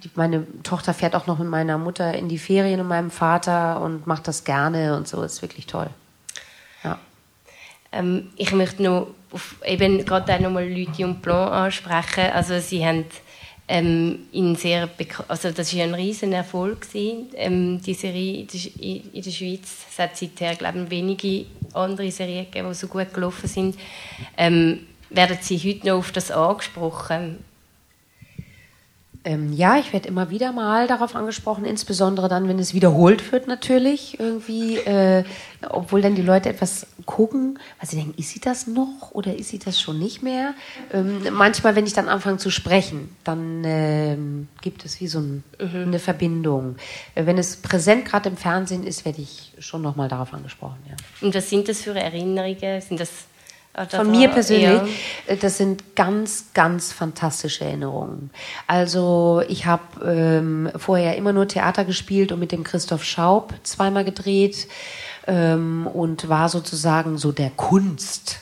[0.02, 3.80] Die, meine Tochter fährt auch noch mit meiner Mutter in die Ferien und meinem Vater
[3.80, 5.22] und macht das gerne und so.
[5.22, 5.88] Ist wirklich toll.
[6.82, 6.98] Ja.
[7.92, 12.30] Ähm, ich möchte noch auf eben gerade auch nochmal Lithium Blanc ansprechen.
[12.32, 13.04] Also sie haben
[13.66, 14.88] ähm, in sehr
[15.28, 18.46] also das war ein riesen Erfolg ähm, die Serie
[18.80, 19.86] in der Schweiz.
[19.90, 23.76] Es hat seither glaube ich wenige andere Serien gegeben, die so gut gelaufen sind.
[24.36, 27.38] Ähm, werden Sie heute noch auf das angesprochen?
[29.26, 33.48] Ähm, ja, ich werde immer wieder mal darauf angesprochen, insbesondere dann, wenn es wiederholt wird
[33.48, 35.24] natürlich irgendwie, äh,
[35.70, 39.48] obwohl dann die Leute etwas gucken, weil sie denken, ist sie das noch oder ist
[39.48, 40.52] sie das schon nicht mehr?
[40.92, 45.42] Ähm, manchmal, wenn ich dann anfange zu sprechen, dann ähm, gibt es wie so ein,
[45.58, 45.82] mhm.
[45.84, 46.76] eine Verbindung.
[47.14, 50.78] Äh, wenn es präsent gerade im Fernsehen ist, werde ich schon nochmal darauf angesprochen.
[50.86, 50.96] Ja.
[51.26, 52.82] Und was sind das für Erinnerungen?
[52.82, 53.26] Sind das
[53.88, 54.66] von mir persönlich,
[55.26, 55.34] ja.
[55.34, 58.30] Äh, das sind ganz, ganz fantastische Erinnerungen.
[58.66, 64.04] Also ich habe ähm, vorher immer nur Theater gespielt und mit dem Christoph Schaub zweimal
[64.04, 64.68] gedreht
[65.26, 68.40] ähm, und war sozusagen so der Kunst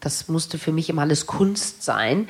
[0.00, 2.28] das musste für mich immer alles Kunst sein.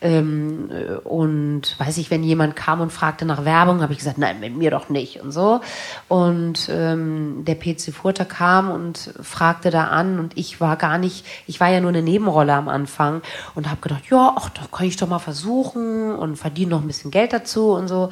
[0.00, 0.70] Ähm,
[1.04, 4.56] und weiß ich, wenn jemand kam und fragte nach Werbung, habe ich gesagt, nein, mit
[4.56, 5.60] mir doch nicht und so.
[6.08, 11.24] Und ähm, der PC Furter kam und fragte da an und ich war gar nicht,
[11.46, 13.22] ich war ja nur eine Nebenrolle am Anfang
[13.54, 16.88] und habe gedacht, ja, ach, das kann ich doch mal versuchen und verdiene noch ein
[16.88, 18.10] bisschen Geld dazu und so.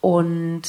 [0.00, 0.62] Und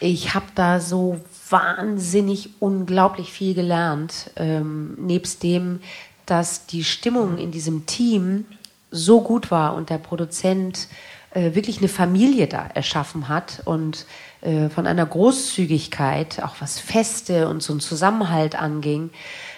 [0.00, 1.20] ich habe da so
[1.50, 4.30] wahnsinnig unglaublich viel gelernt.
[4.36, 5.80] Ähm, nebst dem,
[6.26, 8.46] dass die Stimmung in diesem Team
[8.90, 10.88] so gut war und der Produzent
[11.32, 14.06] äh, wirklich eine Familie da erschaffen hat und
[14.40, 19.10] äh, von einer Großzügigkeit, auch was Feste und so einen Zusammenhalt anging.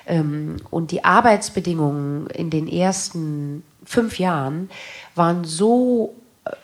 [0.07, 4.71] Ähm, und die Arbeitsbedingungen in den ersten fünf Jahren
[5.15, 6.15] waren so,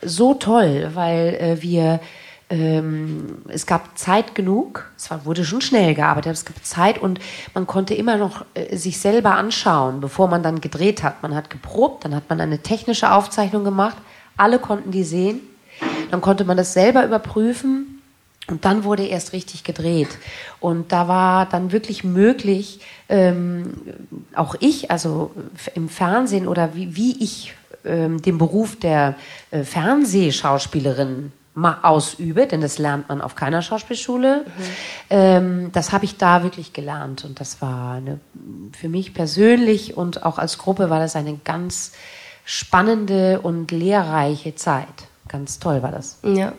[0.02, 2.00] so toll, weil äh, wir
[2.50, 7.20] ähm, es gab Zeit genug, es war, wurde schon schnell gearbeitet, es gab Zeit und
[7.54, 11.22] man konnte immer noch äh, sich selber anschauen, bevor man dann gedreht hat.
[11.22, 13.96] Man hat geprobt, dann hat man eine technische Aufzeichnung gemacht,
[14.36, 15.40] alle konnten die sehen,
[16.10, 18.00] dann konnte man das selber überprüfen
[18.46, 20.08] und dann wurde erst richtig gedreht.
[20.58, 22.80] Und da war dann wirklich möglich,
[23.10, 23.74] ähm,
[24.34, 25.32] auch ich, also
[25.74, 29.16] im Fernsehen oder wie, wie ich ähm, den Beruf der
[29.50, 31.32] äh, Fernsehschauspielerin
[31.64, 34.44] ausübe, denn das lernt man auf keiner Schauspielschule.
[34.44, 34.62] Mhm.
[35.10, 38.20] Ähm, das habe ich da wirklich gelernt und das war eine,
[38.72, 41.92] für mich persönlich und auch als Gruppe war das eine ganz
[42.44, 44.86] spannende und lehrreiche Zeit.
[45.28, 46.18] Ganz toll war das.
[46.22, 46.54] Ja.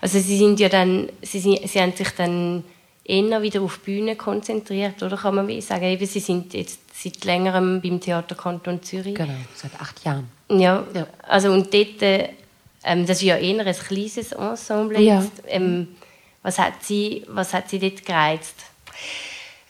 [0.00, 2.64] Also Sie sind ja dann, Sie, sind, Sie haben sich dann
[3.04, 7.24] eher wieder auf Bühne konzentriert, oder kann man wie sagen, eben, Sie sind jetzt seit
[7.24, 9.14] längerem beim Theaterkanton Zürich.
[9.14, 10.28] Genau, seit acht Jahren.
[10.48, 11.06] Ja, ja.
[11.22, 12.30] also und dort äh,
[12.84, 15.00] ähm, das ist ja eher ein kleines Ensemble.
[15.00, 15.24] Ja.
[15.46, 15.88] Ähm,
[16.42, 18.56] was, hat sie, was hat Sie dort gereizt?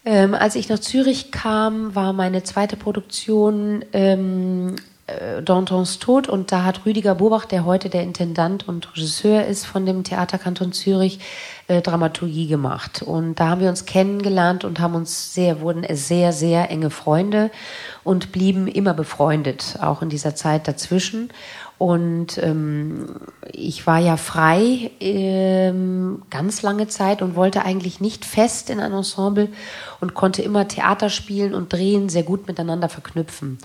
[0.05, 4.75] Ähm, als ich nach Zürich kam, war meine zweite Produktion ähm,
[5.07, 9.65] äh, Dantons Tod und da hat Rüdiger Bobach, der heute der Intendant und Regisseur ist
[9.65, 11.19] von dem Theaterkanton Zürich,
[11.67, 13.01] äh, Dramaturgie gemacht.
[13.03, 17.51] Und da haben wir uns kennengelernt und haben uns sehr, wurden sehr, sehr enge Freunde
[18.03, 21.29] und blieben immer befreundet, auch in dieser Zeit dazwischen.
[21.77, 23.07] Und ähm,
[23.51, 28.93] ich war ja frei ähm, ganz lange Zeit und wollte eigentlich nicht fest in ein
[28.93, 29.49] Ensemble
[29.99, 33.57] und konnte immer Theater spielen und drehen sehr gut miteinander verknüpfen.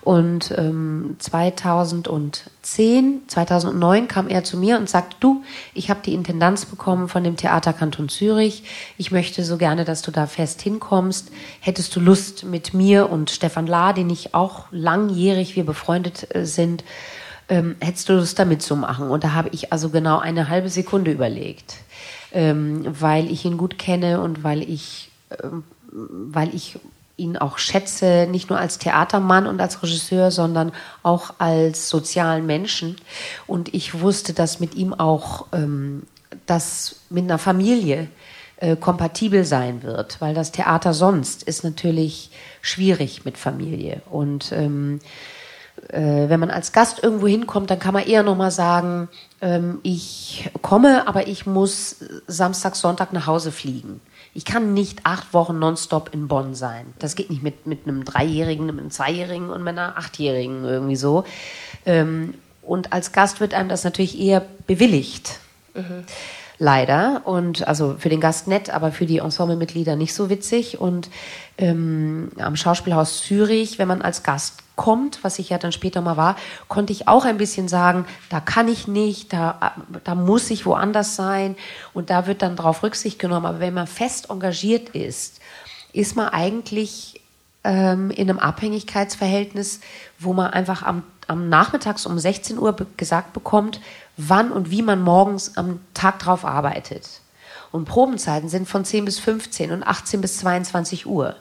[0.00, 5.42] Und ähm, 2010, 2009 kam er zu mir und sagte, du,
[5.74, 8.62] ich habe die Intendanz bekommen von dem Theaterkanton Zürich.
[8.96, 11.30] Ich möchte so gerne, dass du da fest hinkommst.
[11.60, 16.46] Hättest du Lust mit mir und Stefan Lahr, den ich auch langjährig wir befreundet äh,
[16.46, 16.82] sind,
[17.48, 19.10] ähm, hättest du Lust damit zu machen?
[19.10, 21.76] Und da habe ich also genau eine halbe Sekunde überlegt,
[22.32, 25.10] ähm, weil ich ihn gut kenne und weil ich,
[25.42, 26.78] ähm, weil ich
[27.16, 32.96] ihn auch schätze, nicht nur als Theatermann und als Regisseur, sondern auch als sozialen Menschen.
[33.46, 36.04] Und ich wusste, dass mit ihm auch ähm,
[36.46, 38.08] das mit einer Familie
[38.56, 42.30] äh, kompatibel sein wird, weil das Theater sonst ist natürlich
[42.60, 44.02] schwierig mit Familie.
[44.10, 45.00] Und ähm,
[45.88, 49.08] äh, wenn man als Gast irgendwo hinkommt, dann kann man eher nochmal sagen,
[49.40, 54.00] ähm, ich komme, aber ich muss Samstag, Sonntag nach Hause fliegen.
[54.34, 56.86] Ich kann nicht acht Wochen nonstop in Bonn sein.
[56.98, 60.96] Das geht nicht mit, mit einem Dreijährigen, mit einem Zweijährigen und mit einer Achtjährigen irgendwie
[60.96, 61.24] so.
[61.86, 65.38] Ähm, und als Gast wird einem das natürlich eher bewilligt.
[65.74, 66.04] Mhm
[66.58, 67.22] leider.
[67.24, 70.80] Und also für den Gast nett, aber für die Ensemblemitglieder nicht so witzig.
[70.80, 71.08] Und
[71.56, 76.16] ähm, am Schauspielhaus Zürich, wenn man als Gast kommt, was ich ja dann später mal
[76.16, 76.36] war,
[76.68, 81.16] konnte ich auch ein bisschen sagen, da kann ich nicht, da, da muss ich woanders
[81.16, 81.56] sein.
[81.92, 83.44] Und da wird dann drauf Rücksicht genommen.
[83.44, 85.40] Aber wenn man fest engagiert ist,
[85.92, 87.20] ist man eigentlich
[87.64, 89.80] ähm, in einem Abhängigkeitsverhältnis,
[90.18, 93.80] wo man einfach am, am Nachmittags um 16 Uhr gesagt bekommt,
[94.16, 97.20] wann und wie man morgens am Tag drauf arbeitet.
[97.72, 101.36] Und Probenzeiten sind von 10 bis 15 und 18 bis 22 Uhr.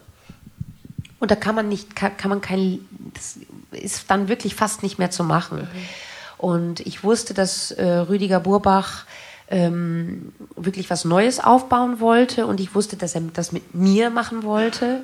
[1.20, 2.80] Und da kann man nicht, kann, kann man kein,
[3.14, 3.40] das
[3.72, 5.60] ist dann wirklich fast nicht mehr zu machen.
[5.60, 5.68] Mhm.
[6.38, 9.06] Und ich wusste, dass äh, Rüdiger Burbach
[9.50, 14.44] ähm, wirklich was Neues aufbauen wollte und ich wusste, dass er das mit mir machen
[14.44, 15.04] wollte,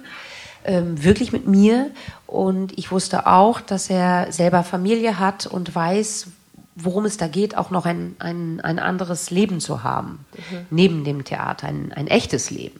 [0.65, 1.91] ähm, wirklich mit mir.
[2.27, 6.27] Und ich wusste auch, dass er selber Familie hat und weiß,
[6.75, 10.65] worum es da geht, auch noch ein, ein, ein anderes Leben zu haben, mhm.
[10.69, 12.79] neben dem Theater, ein, ein echtes Leben.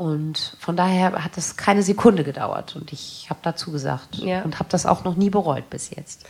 [0.00, 4.40] Und von daher hat es keine Sekunde gedauert und ich habe dazu gesagt ja.
[4.40, 6.24] und habe das auch noch nie bereut bis jetzt.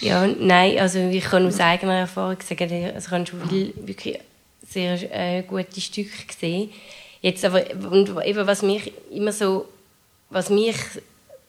[0.00, 3.50] Ja, nein, also ich kann aus eigener Erfahrung sagen, also ich habe schon
[3.86, 4.18] wirklich
[4.66, 6.70] sehr äh, gute Stücke gesehen.
[7.20, 9.66] Jetzt aber, und eben was mich immer so,
[10.30, 10.76] was mich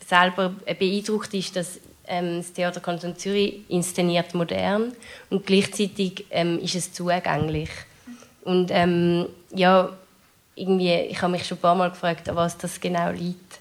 [0.05, 4.91] selber beeindruckt, ist, dass ähm, das Theater Kanton Zürich inszeniert modern
[5.29, 7.69] und gleichzeitig ähm, ist es zugänglich.
[8.43, 9.93] Und ähm, ja,
[10.55, 13.59] irgendwie, ich habe mich schon ein paar Mal gefragt, an was das genau liegt.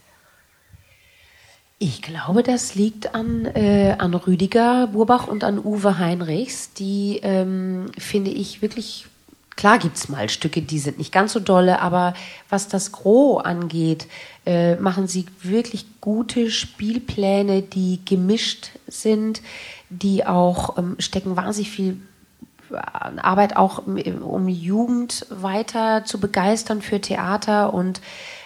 [1.79, 7.91] Ich glaube, das liegt an, äh, an Rüdiger Burbach und an Uwe Heinrichs, die, ähm,
[7.99, 9.07] finde ich, wirklich,
[9.57, 12.15] klar gibt es mal Stücke, die sind nicht ganz so dolle, aber
[12.49, 14.07] was das Gros angeht,
[14.47, 19.43] äh, machen sie wirklich gute Spielpläne, die gemischt sind,
[19.91, 22.01] die auch ähm, stecken wahnsinnig viel
[22.73, 28.01] Arbeit auch um Jugend weiter zu begeistern für Theater und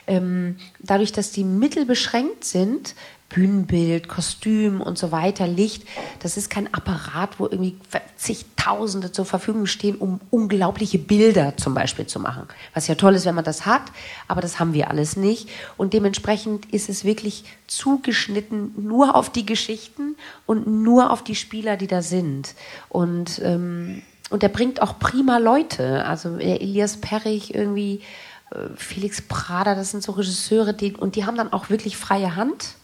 [0.06, 2.94] ähm, dadurch, dass die Mittel beschränkt sind,
[3.28, 5.82] Bühnenbild, Kostüm und so weiter, Licht.
[6.20, 7.76] Das ist kein Apparat, wo irgendwie
[8.16, 12.46] zigtausende zur Verfügung stehen, um unglaubliche Bilder zum Beispiel zu machen.
[12.72, 13.82] Was ja toll ist, wenn man das hat,
[14.28, 15.48] aber das haben wir alles nicht.
[15.76, 21.76] Und dementsprechend ist es wirklich zugeschnitten nur auf die Geschichten und nur auf die Spieler,
[21.76, 22.54] die da sind.
[22.88, 26.04] Und, ähm, und er bringt auch prima Leute.
[26.04, 28.02] Also Elias Perrig irgendwie,
[28.50, 32.36] äh, Felix Prader, das sind so Regisseure, die, und die haben dann auch wirklich freie
[32.36, 32.74] Hand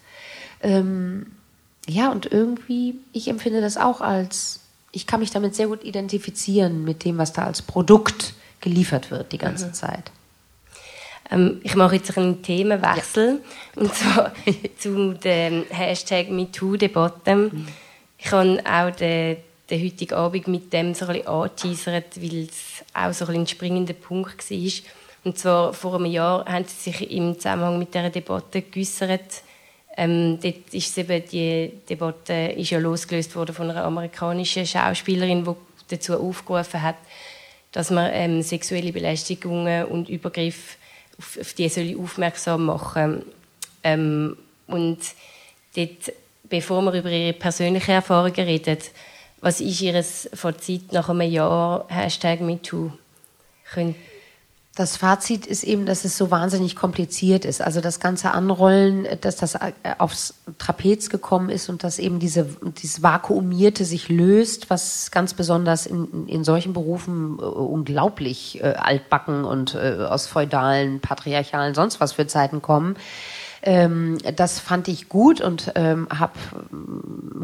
[0.62, 1.26] ähm,
[1.88, 4.60] ja, und irgendwie, ich empfinde das auch als,
[4.92, 9.32] ich kann mich damit sehr gut identifizieren mit dem, was da als Produkt geliefert wird
[9.32, 9.74] die ganze mhm.
[9.74, 10.12] Zeit.
[11.30, 13.40] Ähm, ich mache jetzt einen Themenwechsel
[13.74, 13.82] ja.
[13.82, 14.32] und zwar
[14.78, 17.36] zu dem Hashtag MeToo-Debatte.
[17.36, 17.68] Mhm.
[18.18, 19.38] Ich habe auch den,
[19.72, 23.46] den heutigen Abend mit dem so ein bisschen angeteasert, weil es auch so ein, ein
[23.46, 24.72] springender Punkt war.
[25.24, 29.42] Und zwar vor einem Jahr haben sie sich im Zusammenhang mit dieser Debatte geäußert,
[29.96, 35.54] ähm, dort ist eben die Debatte ist ja losgelöst worden von einer amerikanischen Schauspielerin, die
[35.88, 36.96] dazu aufgerufen hat,
[37.72, 40.76] dass man ähm, sexuelle Belästigungen und Übergriffe
[41.18, 43.22] auf, auf die soll aufmerksam machen
[43.84, 44.98] ähm, und
[45.76, 46.12] dort,
[46.44, 48.78] bevor wir über ihre persönlichen Erfahrungen reden,
[49.42, 52.92] was ist Ihr Fazit nach einem Jahr Hashtag MeToo?
[53.72, 53.96] Könnt
[54.74, 57.60] das Fazit ist eben, dass es so wahnsinnig kompliziert ist.
[57.60, 62.46] Also das ganze Anrollen, dass das äh, aufs Trapez gekommen ist und dass eben diese,
[62.80, 69.44] dieses Vakuumierte sich löst, was ganz besonders in, in solchen Berufen äh, unglaublich äh, altbacken
[69.44, 72.96] und äh, aus feudalen, patriarchalen, sonst was für Zeiten kommen.
[73.64, 76.32] Ähm, das fand ich gut und ähm, habe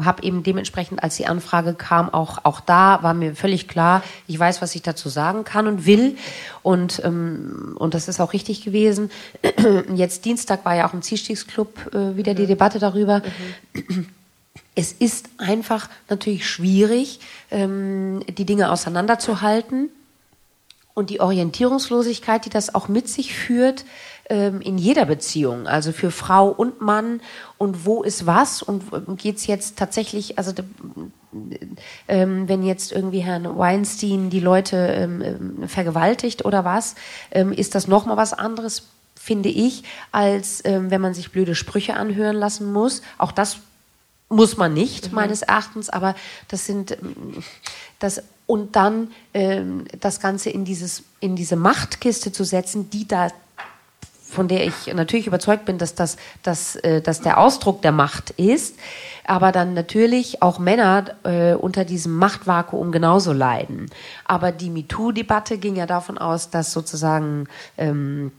[0.03, 4.37] hab eben dementsprechend, als die Anfrage kam, auch, auch da war mir völlig klar, ich
[4.37, 6.17] weiß, was ich dazu sagen kann und will.
[6.61, 9.11] Und, ähm, und das ist auch richtig gewesen.
[9.95, 12.47] Jetzt Dienstag war ja auch im Zielstiegsclub äh, wieder die mhm.
[12.47, 13.21] Debatte darüber.
[13.73, 14.07] Mhm.
[14.75, 17.19] Es ist einfach natürlich schwierig,
[17.51, 19.89] ähm, die Dinge auseinanderzuhalten.
[20.93, 23.85] Und die Orientierungslosigkeit, die das auch mit sich führt,
[24.29, 27.21] ähm, in jeder Beziehung, also für Frau und Mann
[27.57, 28.83] und wo ist was und
[29.17, 30.53] geht's jetzt tatsächlich, also
[32.07, 36.95] ähm, wenn jetzt irgendwie Herrn Weinstein die Leute ähm, ähm vergewaltigt oder was,
[37.31, 38.83] ähm, ist das nochmal was anderes,
[39.15, 43.01] finde ich, als ähm, wenn man sich blöde Sprüche anhören lassen muss.
[43.17, 43.57] Auch das
[44.29, 45.15] muss man nicht, mhm.
[45.15, 46.15] meines Erachtens, aber
[46.47, 46.97] das sind
[47.99, 53.29] das und dann ähm, das Ganze in dieses in diese Machtkiste zu setzen, die da
[54.29, 58.29] von der ich natürlich überzeugt bin, dass das dass, äh, dass der Ausdruck der Macht
[58.31, 58.77] ist,
[59.25, 63.89] aber dann natürlich auch Männer äh, unter diesem Machtvakuum genauso leiden.
[64.25, 68.31] Aber die MeToo-Debatte ging ja davon aus, dass sozusagen ähm,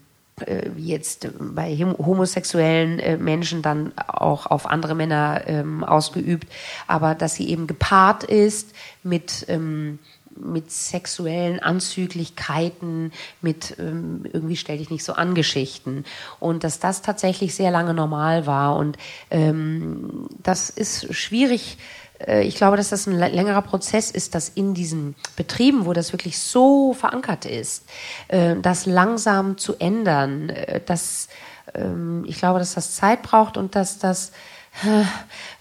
[0.47, 6.49] äh, wie jetzt bei homosexuellen äh, Menschen dann auch auf andere Männer ähm, ausgeübt,
[6.87, 8.73] aber dass sie eben gepaart ist
[9.03, 9.99] mit ähm,
[10.37, 16.05] mit sexuellen Anzüglichkeiten, mit ähm, irgendwie stell dich nicht so an Geschichten.
[16.39, 18.77] Und dass das tatsächlich sehr lange normal war.
[18.77, 18.97] Und
[19.31, 21.79] ähm, das ist schwierig.
[22.27, 26.13] Äh, ich glaube, dass das ein längerer Prozess ist, dass in diesen Betrieben, wo das
[26.13, 27.89] wirklich so verankert ist,
[28.29, 31.29] äh, das langsam zu ändern, äh, dass
[31.75, 34.33] ähm, ich glaube, dass das Zeit braucht und dass das,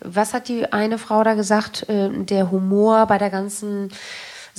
[0.02, 3.90] was hat die eine Frau da gesagt, der Humor bei der ganzen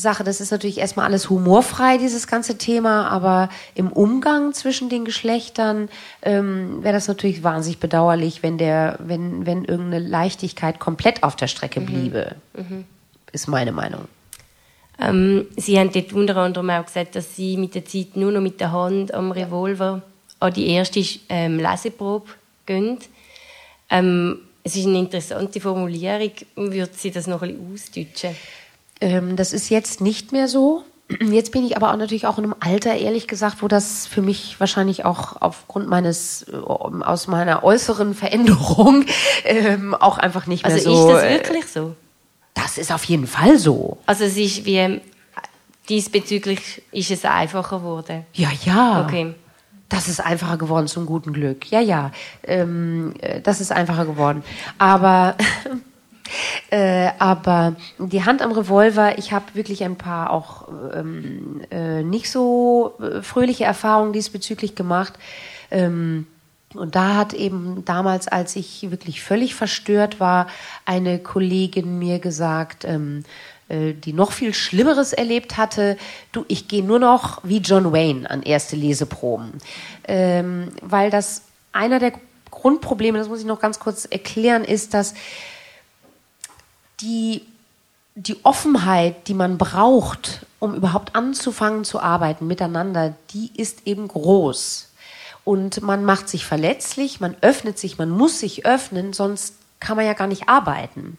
[0.00, 5.04] Sache, das ist natürlich erstmal alles humorfrei, dieses ganze Thema, aber im Umgang zwischen den
[5.04, 5.88] Geschlechtern
[6.22, 11.46] ähm, wäre das natürlich wahnsinnig bedauerlich, wenn der, wenn, wenn irgendeine Leichtigkeit komplett auf der
[11.46, 12.34] Strecke bliebe.
[12.54, 12.84] Mhm.
[13.32, 14.06] Ist meine Meinung.
[14.98, 18.40] Ähm, Sie haben dort unter anderem auch gesagt, dass Sie mit der Zeit nur noch
[18.40, 20.02] mit der Hand am Revolver
[20.40, 22.28] an die erste ähm, Leseprobe
[22.66, 22.98] gehen.
[23.88, 26.32] Ähm, es ist eine interessante Formulierung.
[26.56, 28.36] Würde Sie das noch ein bisschen ausdeutschen?
[29.00, 30.84] Ähm, das ist jetzt nicht mehr so.
[31.20, 34.22] Jetzt bin ich aber auch natürlich auch in einem Alter, ehrlich gesagt, wo das für
[34.22, 39.04] mich wahrscheinlich auch aufgrund meines, äh, aus meiner äußeren Veränderung
[39.44, 41.08] ähm, auch einfach nicht mehr also so.
[41.08, 41.96] Also ist das wirklich so?
[42.54, 43.98] Das ist auf jeden Fall so.
[44.06, 45.00] Also es ist wie,
[45.88, 48.24] diesbezüglich ist es einfacher geworden?
[48.32, 49.04] Ja, ja.
[49.04, 49.34] Okay.
[49.88, 51.70] Das ist einfacher geworden zum guten Glück.
[51.70, 52.12] Ja, ja.
[52.44, 54.44] Ähm, äh, das ist einfacher geworden.
[54.78, 55.34] Aber
[56.70, 62.30] Äh, aber die Hand am Revolver, ich habe wirklich ein paar auch ähm, äh, nicht
[62.30, 65.14] so äh, fröhliche Erfahrungen diesbezüglich gemacht.
[65.70, 66.26] Ähm,
[66.74, 70.46] und da hat eben damals, als ich wirklich völlig verstört war,
[70.84, 73.24] eine Kollegin mir gesagt, ähm,
[73.68, 75.96] äh, die noch viel Schlimmeres erlebt hatte,
[76.32, 79.52] du, ich gehe nur noch wie John Wayne an erste Leseproben.
[80.06, 82.12] Ähm, weil das einer der
[82.50, 85.14] Grundprobleme, das muss ich noch ganz kurz erklären, ist, dass
[87.00, 87.42] die,
[88.14, 94.88] die Offenheit, die man braucht, um überhaupt anzufangen zu arbeiten miteinander, die ist eben groß.
[95.44, 100.04] Und man macht sich verletzlich, man öffnet sich, man muss sich öffnen, sonst kann man
[100.04, 101.16] ja gar nicht arbeiten.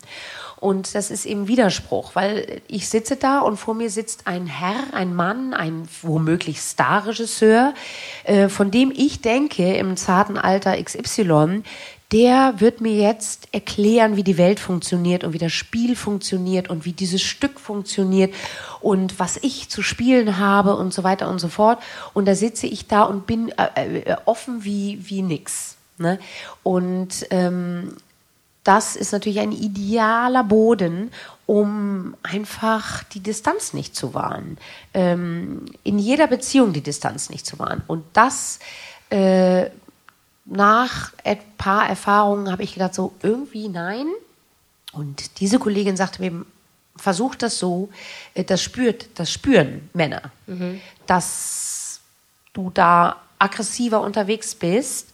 [0.62, 4.94] Und das ist eben Widerspruch, weil ich sitze da und vor mir sitzt ein Herr,
[4.94, 7.74] ein Mann, ein womöglich Starregisseur,
[8.26, 11.64] äh, von dem ich denke, im zarten Alter XY,
[12.12, 16.84] der wird mir jetzt erklären, wie die Welt funktioniert und wie das Spiel funktioniert und
[16.84, 18.34] wie dieses Stück funktioniert
[18.82, 21.82] und was ich zu spielen habe und so weiter und so fort.
[22.14, 25.78] Und da sitze ich da und bin äh, äh, offen wie, wie nix.
[25.98, 26.20] Ne?
[26.64, 27.96] Und ähm,
[28.64, 31.12] das ist natürlich ein idealer Boden,
[31.46, 34.58] um einfach die Distanz nicht zu wahren.
[34.94, 37.82] Ähm, in jeder Beziehung die Distanz nicht zu wahren.
[37.88, 38.60] Und das
[39.10, 39.70] äh,
[40.52, 44.06] nach ein paar Erfahrungen habe ich gedacht, so irgendwie nein.
[44.92, 46.46] Und diese Kollegin sagte mir,
[46.98, 47.90] versuch das so,
[48.34, 50.82] äh, das spürt, das spüren Männer, mhm.
[51.08, 52.02] dass
[52.54, 55.10] du da aggressiver unterwegs bist.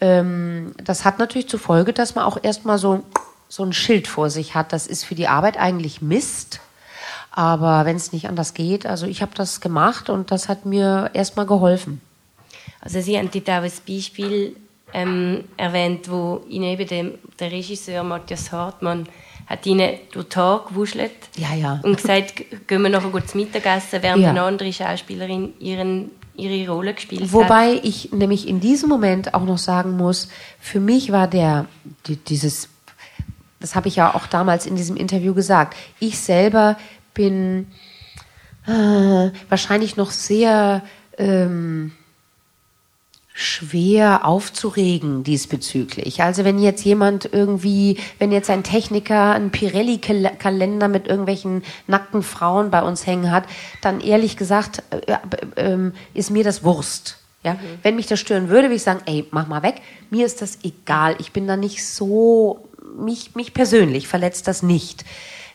[0.00, 3.02] Ähm, das hat natürlich zur Folge, dass man auch erstmal so,
[3.48, 4.72] so ein Schild vor sich hat.
[4.72, 6.60] Das ist für die Arbeit eigentlich Mist.
[7.30, 11.10] Aber wenn es nicht anders geht, also ich habe das gemacht und das hat mir
[11.14, 12.02] erstmal geholfen.
[12.82, 14.56] Also Sie haben ein Beispiel
[14.92, 19.06] ähm, erwähnt, wo ihnen eben dem, der Regisseur Matthias Hartmann
[19.46, 21.80] hat ihnen durch den Tag gewuschelt ja, ja.
[21.82, 24.30] und gesagt, gehen wir nachher gut zum Mittagessen, während ja.
[24.30, 27.84] eine andere Schauspielerin ihren, ihre Rolle gespielt Wobei hat.
[27.84, 30.28] ich nämlich in diesem Moment auch noch sagen muss,
[30.60, 31.66] für mich war der,
[32.06, 32.68] die, dieses,
[33.60, 36.76] das habe ich ja auch damals in diesem Interview gesagt, ich selber
[37.14, 37.66] bin
[38.66, 40.82] äh, wahrscheinlich noch sehr...
[41.18, 41.92] Ähm,
[43.42, 46.22] schwer aufzuregen diesbezüglich.
[46.22, 52.70] Also wenn jetzt jemand irgendwie, wenn jetzt ein Techniker einen Pirelli-Kalender mit irgendwelchen nackten Frauen
[52.70, 53.44] bei uns hängen hat,
[53.80, 55.16] dann ehrlich gesagt äh,
[55.56, 57.18] äh, äh, ist mir das Wurst.
[57.42, 57.54] Ja?
[57.54, 57.58] Mhm.
[57.82, 59.82] Wenn mich das stören würde, würde ich sagen, ey, mach mal weg.
[60.10, 61.16] Mir ist das egal.
[61.18, 65.04] Ich bin da nicht so, mich, mich persönlich verletzt das nicht.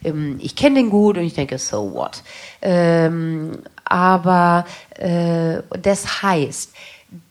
[0.04, 2.22] Ähm, ich kenne den gut und ich denke, so what.
[2.62, 6.72] Ähm, aber äh, das heißt,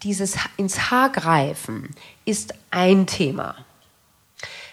[0.04, 1.90] dieses ins Haar greifen
[2.26, 3.56] ist ein Thema.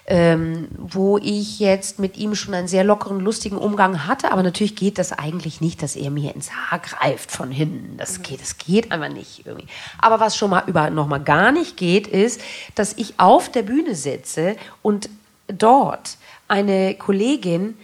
[0.06, 4.76] Ähm, wo ich jetzt mit ihm schon einen sehr lockeren, lustigen Umgang hatte, aber natürlich
[4.76, 7.96] geht das eigentlich nicht, dass er mir ins Haar greift von hinten.
[7.96, 9.66] Das geht, das geht einfach nicht irgendwie.
[9.98, 12.42] Aber was schon mal über noch mal gar nicht geht, ist,
[12.74, 15.08] dass ich auf der Bühne sitze und
[15.48, 17.74] dort eine Kollegin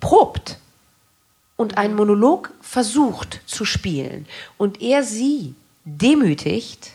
[0.00, 0.58] probt
[1.56, 5.54] und einen Monolog versucht zu spielen und er sie
[5.96, 6.92] demütigt,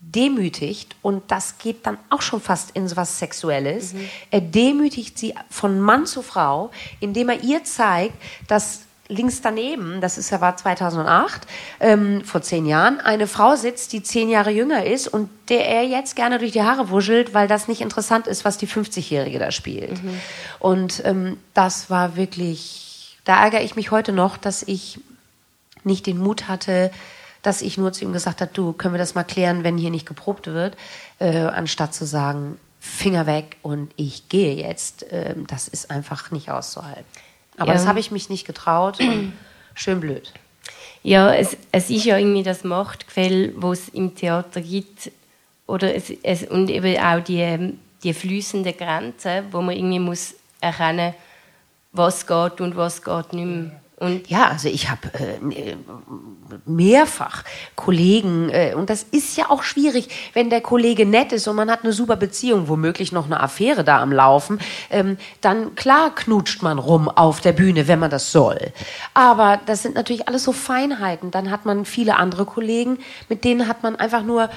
[0.00, 3.94] demütigt und das geht dann auch schon fast in so was Sexuelles.
[3.94, 4.08] Mhm.
[4.30, 6.70] Er demütigt sie von Mann zu Frau,
[7.00, 8.14] indem er ihr zeigt,
[8.46, 11.46] dass links daneben, das ist ja war 2008,
[11.80, 15.84] ähm, vor zehn Jahren, eine Frau sitzt, die zehn Jahre jünger ist und der er
[15.84, 19.52] jetzt gerne durch die Haare wuschelt, weil das nicht interessant ist, was die 50-Jährige da
[19.52, 20.02] spielt.
[20.02, 20.20] Mhm.
[20.58, 24.98] Und ähm, das war wirklich, da ärgere ich mich heute noch, dass ich
[25.84, 26.90] nicht den Mut hatte,
[27.46, 29.90] dass ich nur zu ihm gesagt habe, du, können wir das mal klären, wenn hier
[29.90, 30.76] nicht geprobt wird,
[31.20, 35.04] äh, anstatt zu sagen, Finger weg und ich gehe jetzt.
[35.12, 37.04] Äh, das ist einfach nicht auszuhalten.
[37.56, 37.74] Aber ja.
[37.74, 39.32] das habe ich mich nicht getraut und
[39.74, 40.32] schön blöd.
[41.04, 45.12] Ja, es, es ist ja irgendwie das Machtgefälle, wo es im Theater gibt.
[45.68, 51.14] Oder es, es, und eben auch die, die fließenden Grenzen, wo man irgendwie muss erkennen
[51.92, 53.70] was geht und was geht nicht mehr.
[53.98, 55.76] Und ja, also ich habe äh,
[56.66, 57.42] mehrfach
[57.74, 61.70] Kollegen, äh, und das ist ja auch schwierig, wenn der Kollege nett ist und man
[61.70, 66.62] hat eine super Beziehung, womöglich noch eine Affäre da am Laufen, ähm, dann klar knutscht
[66.62, 68.58] man rum auf der Bühne, wenn man das soll.
[69.14, 71.30] Aber das sind natürlich alles so Feinheiten.
[71.30, 72.98] Dann hat man viele andere Kollegen,
[73.28, 74.48] mit denen hat man einfach nur, äh,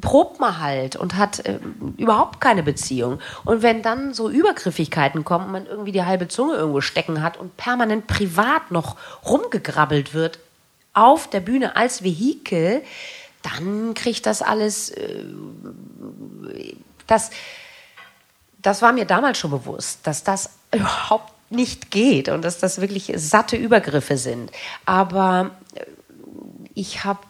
[0.00, 1.58] probt man halt und hat äh,
[1.96, 3.20] überhaupt keine Beziehung.
[3.44, 7.38] Und wenn dann so Übergriffigkeiten kommen und man irgendwie die halbe Zunge irgendwo stecken hat
[7.38, 10.38] und permanent privat noch noch rumgegrabbelt wird
[10.94, 12.82] auf der Bühne als Vehikel,
[13.42, 15.24] dann kriegt das alles, äh,
[17.06, 17.30] das,
[18.60, 23.12] das war mir damals schon bewusst, dass das überhaupt nicht geht und dass das wirklich
[23.16, 24.50] satte Übergriffe sind.
[24.86, 25.84] Aber äh,
[26.74, 27.20] ich habe,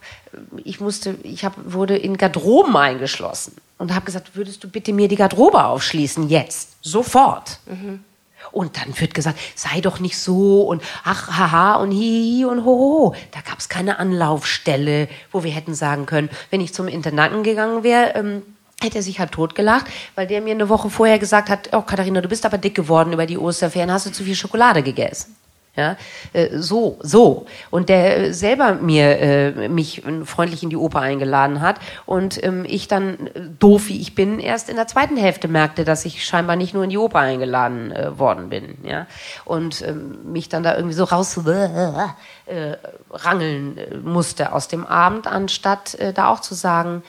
[0.64, 5.08] ich musste, ich hab, wurde in Garderoben eingeschlossen und habe gesagt, würdest du bitte mir
[5.08, 7.58] die Garderobe aufschließen jetzt, sofort.
[7.66, 8.04] Mhm.
[8.51, 13.14] Und dann wird gesagt, sei doch nicht so und ach, haha und hihi und hoho.
[13.30, 17.82] Da gab es keine Anlaufstelle, wo wir hätten sagen können, wenn ich zum Intendanten gegangen
[17.82, 18.43] wäre, ähm,
[18.82, 22.20] hätte er sich halt totgelacht, weil der mir eine Woche vorher gesagt hat, oh Katharina,
[22.20, 25.36] du bist aber dick geworden über die Osterferien, hast du zu viel Schokolade gegessen.
[25.74, 25.96] Ja,
[26.34, 27.46] äh, so, so.
[27.70, 32.66] Und der äh, selber mir äh, mich freundlich in die Oper eingeladen hat und ähm,
[32.68, 36.26] ich dann, äh, doof wie ich bin, erst in der zweiten Hälfte merkte, dass ich
[36.26, 38.76] scheinbar nicht nur in die Oper eingeladen äh, worden bin.
[38.82, 39.06] Ja,
[39.46, 42.76] und ähm, mich dann da irgendwie so raus äh,
[43.10, 47.02] rangeln musste aus dem Abend, anstatt da auch zu sagen,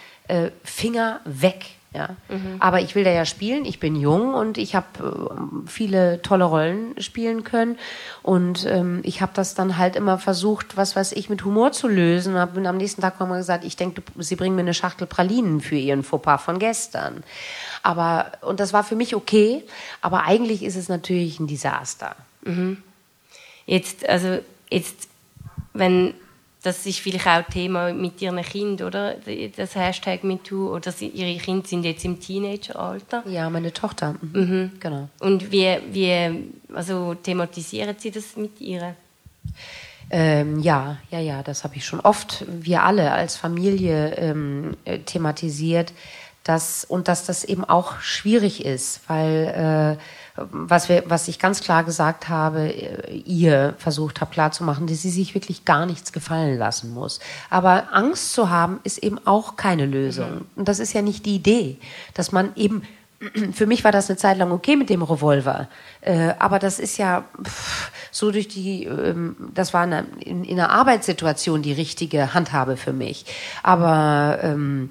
[0.63, 2.15] Finger weg ja.
[2.27, 2.57] Mhm.
[2.59, 3.65] Aber ich will da ja spielen.
[3.65, 7.77] Ich bin jung und ich habe äh, viele tolle Rollen spielen können.
[8.23, 11.87] Und ähm, ich habe das dann halt immer versucht, was weiß ich, mit Humor zu
[11.87, 12.33] lösen.
[12.33, 15.61] Und habe am nächsten Tag mal gesagt, ich denke, Sie bringen mir eine Schachtel Pralinen
[15.61, 17.23] für Ihren Fauxpas von gestern.
[17.83, 19.63] Aber, und das war für mich okay.
[20.01, 22.15] Aber eigentlich ist es natürlich ein Desaster.
[22.43, 22.77] Mhm.
[23.65, 24.39] Jetzt, also,
[24.69, 25.07] jetzt,
[25.73, 26.15] wenn
[26.63, 29.15] das ist vielleicht auch Thema mit ihren Kindern, oder?
[29.55, 33.23] Das Hashtag MeToo, oder ihre Kinder sind jetzt im Teenageralter.
[33.27, 34.15] Ja, meine Tochter.
[34.21, 34.39] Mhm.
[34.39, 34.71] Mhm.
[34.79, 35.09] Genau.
[35.19, 38.95] Und wie, wie also thematisieren Sie das mit ihr?
[40.09, 44.99] Ähm, ja, ja, ja, das habe ich schon oft, wir alle als Familie ähm, äh,
[44.99, 45.91] thematisiert,
[46.43, 50.03] dass, und dass das eben auch schwierig ist, weil äh,
[50.35, 55.09] was, wir, was ich ganz klar gesagt habe, äh, ihr versucht habe klarzumachen, dass sie
[55.09, 57.19] sich wirklich gar nichts gefallen lassen muss.
[57.49, 60.31] Aber Angst zu haben, ist eben auch keine Lösung.
[60.31, 60.45] Mhm.
[60.55, 61.77] Und das ist ja nicht die Idee,
[62.13, 62.83] dass man eben
[63.53, 65.69] für mich war das eine Zeit lang okay mit dem Revolver,
[66.01, 69.85] äh, aber das ist ja pff, so durch die, ähm, das war
[70.19, 73.25] in, in, einer Arbeitssituation die richtige Handhabe für mich.
[73.61, 74.89] Aber ähm,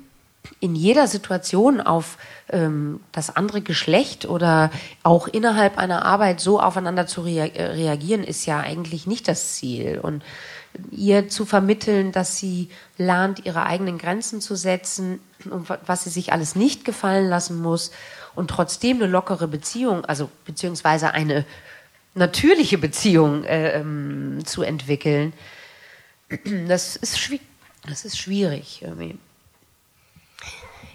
[0.61, 2.19] in jeder Situation auf
[2.49, 4.71] ähm, das andere Geschlecht oder
[5.03, 9.99] auch innerhalb einer Arbeit so aufeinander zu rea reagieren, ist ja eigentlich nicht das Ziel.
[10.01, 10.23] Und
[10.91, 15.21] ihr zu vermitteln, dass sie lernt, ihre eigenen Grenzen zu setzen
[15.51, 17.93] und was sie sich alles nicht gefallen lassen muss
[18.35, 21.45] und trotzdem eine lockere Beziehung, also beziehungsweise eine
[22.15, 25.33] natürliche Beziehung äh, ähm, zu entwickeln,
[26.69, 27.31] das ist,
[27.87, 28.81] das ist schwierig.
[28.83, 29.19] Irgendwie.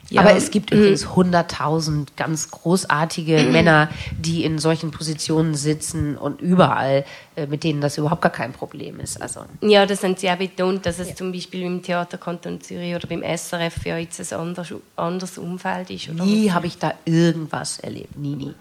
[0.10, 0.22] Ja.
[0.22, 7.06] Aber es gibt übrigens 100.000 ganz großartige Männer, die in solchen Positionen sitzen und überall,
[7.36, 9.22] äh, mit denen das überhaupt gar kein Problem ist.
[9.22, 9.42] Also.
[9.62, 11.16] Ja, das haben Sie auch betont, dass es ja.
[11.16, 16.10] zum Beispiel im Theaterkanton Zürich oder beim SRF ja jetzt ein anderes, anderes Umfeld ist.
[16.10, 18.54] Oder nie habe ich da irgendwas erlebt, nie, nie.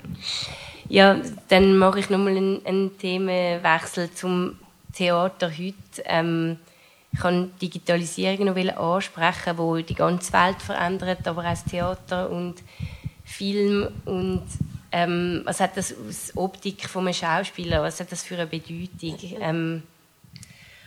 [0.88, 1.16] Ja,
[1.48, 4.56] dann mache ich nochmal einen, einen Themenwechsel zum
[4.92, 5.74] Theater heute.
[6.04, 6.58] Ähm,
[7.16, 12.56] ich kann Digitalisierung noch ansprechen, wo die ganze Welt verändert, aber auch das Theater und
[13.24, 14.42] Film und
[14.92, 19.36] ähm, was hat das aus Optik von einem Schauspieler, was hat das für eine Bedeutung?
[19.40, 19.82] Ähm,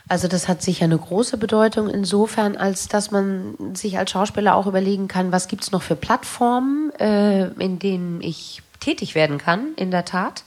[0.07, 4.67] also das hat sicher eine große Bedeutung insofern, als dass man sich als Schauspieler auch
[4.67, 9.73] überlegen kann, was gibt es noch für Plattformen, äh, in denen ich tätig werden kann,
[9.75, 10.43] in der Tat.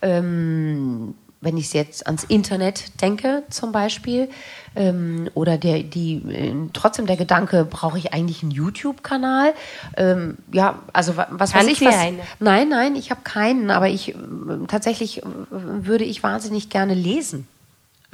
[0.00, 1.14] Ähm,
[1.44, 4.28] wenn ich jetzt ans Internet denke zum Beispiel,
[4.76, 9.54] ähm, oder der, die, äh, trotzdem der Gedanke, brauche ich eigentlich einen YouTube-Kanal?
[9.96, 11.94] Ähm, ja, also was weiß ich was.
[11.94, 12.18] Eine?
[12.40, 14.16] Nein, nein, ich habe keinen, aber ich äh,
[14.66, 17.46] tatsächlich äh, würde ich wahnsinnig gerne lesen.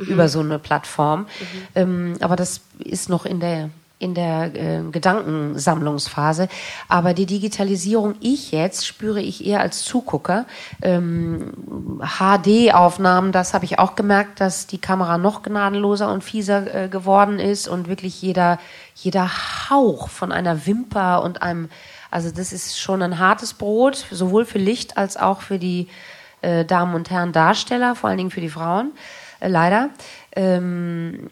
[0.01, 0.07] mhm.
[0.07, 1.21] über so eine Plattform.
[1.21, 1.27] Mhm.
[1.75, 3.71] Ähm, aber das ist noch in der
[4.01, 6.49] in der äh, Gedankensammlungsphase.
[6.89, 10.47] Aber die Digitalisierung, ich jetzt, spüre ich eher als Zugucker.
[10.83, 11.53] Ähm,
[12.01, 17.39] HD-Aufnahmen, das habe ich auch gemerkt, dass die Kamera noch gnadenloser und fieser äh, geworden
[17.39, 18.59] ist und wirklich jeder,
[18.95, 19.31] jeder
[19.69, 21.69] Hauch von einer Wimper und einem,
[22.11, 25.89] also das ist schon ein hartes Brot, sowohl für Licht als auch für die
[26.41, 28.93] äh, Damen und Herren Darsteller, vor allen Dingen für die Frauen,
[29.41, 29.91] äh, leider.
[30.35, 31.29] Ähm,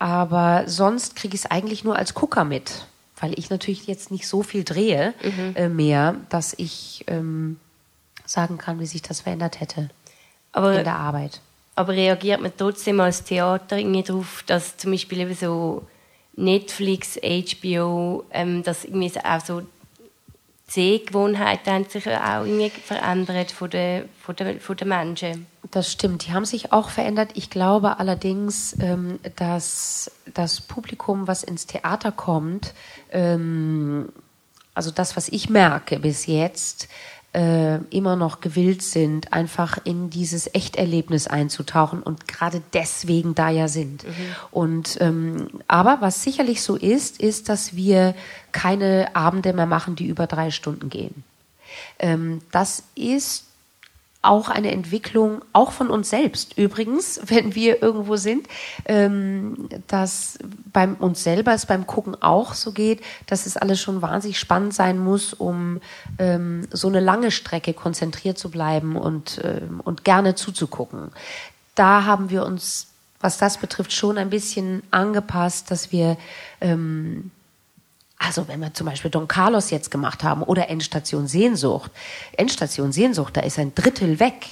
[0.00, 2.86] aber sonst kriege ich es eigentlich nur als Gucker mit,
[3.20, 5.54] weil ich natürlich jetzt nicht so viel drehe mhm.
[5.54, 7.60] äh, mehr, dass ich ähm,
[8.24, 9.90] sagen kann, wie sich das verändert hätte
[10.52, 11.40] aber, in der Arbeit.
[11.76, 15.86] Aber reagiert man trotzdem als Theater irgendwie darauf, dass zum Beispiel eben so
[16.34, 19.62] Netflix, HBO, ähm, dass irgendwie auch so
[20.70, 25.46] Sehgewohnheiten haben sich auch irgendwie verändert von den, von, den, von den Menschen.
[25.72, 27.30] Das stimmt, die haben sich auch verändert.
[27.34, 32.74] Ich glaube allerdings, ähm, dass das Publikum, was ins Theater kommt,
[33.10, 34.12] ähm,
[34.72, 36.88] also das, was ich merke bis jetzt,
[37.32, 43.68] äh, immer noch gewillt sind, einfach in dieses Echterlebnis einzutauchen und gerade deswegen da ja
[43.68, 44.04] sind.
[44.04, 44.10] Mhm.
[44.50, 48.14] Und ähm, aber was sicherlich so ist, ist, dass wir
[48.52, 51.22] keine Abende mehr machen, die über drei Stunden gehen.
[52.00, 53.49] Ähm, das ist
[54.22, 58.46] auch eine Entwicklung, auch von uns selbst übrigens, wenn wir irgendwo sind,
[58.84, 60.38] ähm, dass
[60.72, 64.74] beim uns selber es beim Gucken auch so geht, dass es alles schon wahnsinnig spannend
[64.74, 65.80] sein muss, um
[66.18, 71.10] ähm, so eine lange Strecke konzentriert zu bleiben und, ähm, und gerne zuzugucken.
[71.74, 72.88] Da haben wir uns,
[73.20, 76.18] was das betrifft, schon ein bisschen angepasst, dass wir
[76.60, 77.30] ähm,
[78.20, 81.90] also wenn wir zum Beispiel Don Carlos jetzt gemacht haben oder Endstation Sehnsucht.
[82.36, 84.46] Endstation Sehnsucht, da ist ein Drittel weg.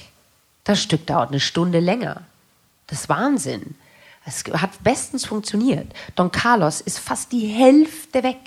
[0.63, 2.23] Das Stück dauert eine Stunde länger.
[2.87, 3.75] Das ist Wahnsinn.
[4.25, 5.87] Es hat bestens funktioniert.
[6.15, 8.37] Don Carlos ist fast die Hälfte weg.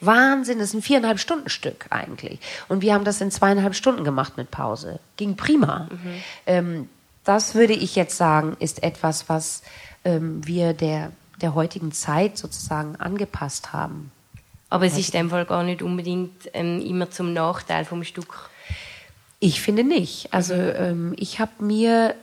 [0.00, 2.40] Wahnsinn, das ist ein viereinhalb Stunden Stück eigentlich.
[2.68, 4.98] Und wir haben das in zweieinhalb Stunden gemacht mit Pause.
[5.16, 5.88] Ging prima.
[5.90, 6.22] Mhm.
[6.46, 6.88] Ähm,
[7.22, 9.62] das würde ich jetzt sagen, ist etwas, was
[10.04, 14.10] ähm, wir der, der heutigen Zeit sozusagen angepasst haben.
[14.72, 18.48] Aber es ist in dem Fall gar nicht unbedingt ähm, immer zum Nachteil vom Stück.
[19.38, 20.32] Ich finde nicht.
[20.32, 22.14] Also ähm, ich habe mir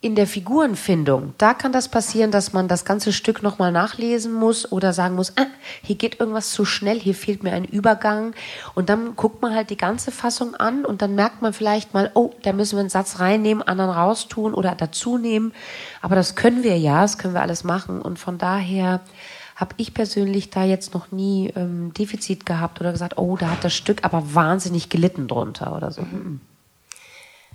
[0.00, 4.72] in der Figurenfindung, da kann das passieren, dass man das ganze Stück nochmal nachlesen muss
[4.72, 5.46] oder sagen muss, ah,
[5.82, 8.34] hier geht irgendwas zu schnell, hier fehlt mir ein Übergang.
[8.74, 12.10] Und dann guckt man halt die ganze Fassung an und dann merkt man vielleicht mal,
[12.14, 15.52] oh, da müssen wir einen Satz reinnehmen, anderen raustun oder dazu nehmen.
[16.02, 18.02] Aber das können wir ja, das können wir alles machen.
[18.02, 19.00] Und von daher
[19.56, 23.64] habe ich persönlich da jetzt noch nie ähm, Defizit gehabt oder gesagt, oh, da hat
[23.64, 26.02] das Stück aber wahnsinnig gelitten drunter oder so.
[26.02, 26.40] Mhm.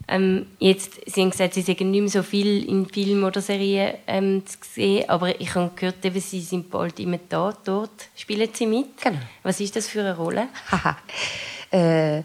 [0.07, 3.95] Ähm, jetzt, Sie haben gesagt, Sie sind nicht mehr so viel in Filmen oder Serien
[4.07, 8.49] ähm, zu sehen, aber ich habe gehört, eben, Sie sind bald immer da, dort spielen
[8.51, 8.97] Sie mit.
[9.01, 9.19] Genau.
[9.43, 10.47] Was ist das für eine Rolle?
[11.71, 12.23] äh,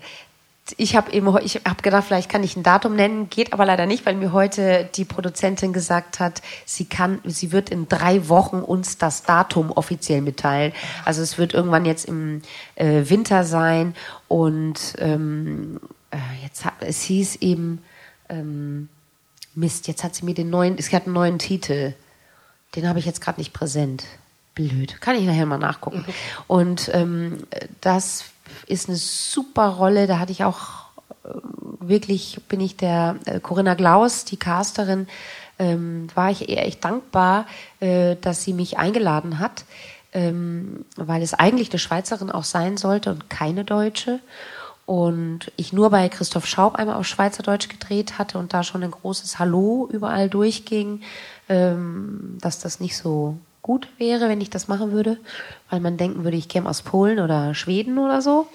[0.79, 3.85] ich habe eben, ich habe gedacht, vielleicht kann ich ein Datum nennen, geht aber leider
[3.85, 8.61] nicht, weil mir heute die Produzentin gesagt hat, sie kann, sie wird in drei Wochen
[8.61, 10.73] uns das Datum offiziell mitteilen.
[11.05, 12.41] Also es wird irgendwann jetzt im
[12.77, 13.95] äh, Winter sein
[14.29, 17.83] und ähm, äh, jetzt hat, es hieß eben
[18.31, 18.89] ähm,
[19.55, 21.93] Mist, jetzt hat sie mir den neuen, es hat einen neuen Titel,
[22.75, 24.05] den habe ich jetzt gerade nicht präsent.
[24.55, 26.05] Blöd, kann ich nachher mal nachgucken.
[26.07, 26.12] Mhm.
[26.47, 27.39] Und ähm,
[27.81, 28.27] das
[28.67, 30.07] ist eine super Rolle.
[30.07, 30.85] Da hatte ich auch
[31.25, 31.29] äh,
[31.81, 35.07] wirklich, bin ich der äh, Corinna Glaus, die Casterin,
[35.59, 37.47] ähm, war ich ihr echt dankbar,
[37.81, 39.65] äh, dass sie mich eingeladen hat,
[40.13, 44.21] ähm, weil es eigentlich eine Schweizerin auch sein sollte und keine Deutsche.
[44.87, 48.91] Und ich nur bei Christoph Schaub einmal auf Schweizerdeutsch gedreht hatte und da schon ein
[48.91, 51.01] großes Hallo überall durchging,
[51.49, 55.17] ähm, dass das nicht so gut wäre, wenn ich das machen würde,
[55.71, 58.47] weil man denken würde, ich käme aus Polen oder Schweden oder so.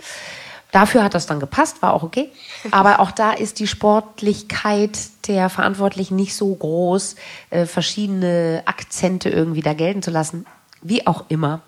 [0.72, 2.30] Dafür hat das dann gepasst, war auch okay.
[2.70, 7.16] Aber auch da ist die Sportlichkeit der Verantwortlichen nicht so groß,
[7.50, 10.46] äh, verschiedene Akzente irgendwie da gelten zu lassen.
[10.84, 11.62] Wie auch immer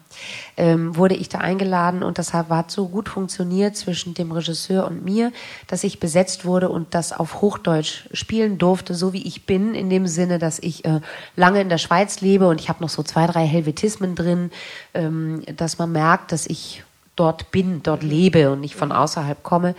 [0.57, 5.03] ähm, wurde ich da eingeladen und das hat so gut funktioniert zwischen dem Regisseur und
[5.03, 5.32] mir,
[5.68, 9.89] dass ich besetzt wurde und das auf Hochdeutsch spielen durfte, so wie ich bin, in
[9.89, 11.01] dem Sinne, dass ich äh,
[11.36, 14.51] lange in der Schweiz lebe und ich habe noch so zwei, drei Helvetismen drin,
[14.93, 16.84] ähm, dass man merkt, dass ich
[17.16, 19.76] dort bin, dort lebe und nicht von außerhalb komme.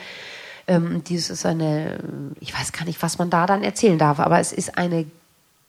[0.67, 1.99] Ähm, dies ist eine,
[2.41, 5.07] ich weiß gar nicht, was man da dann erzählen darf, aber es ist eine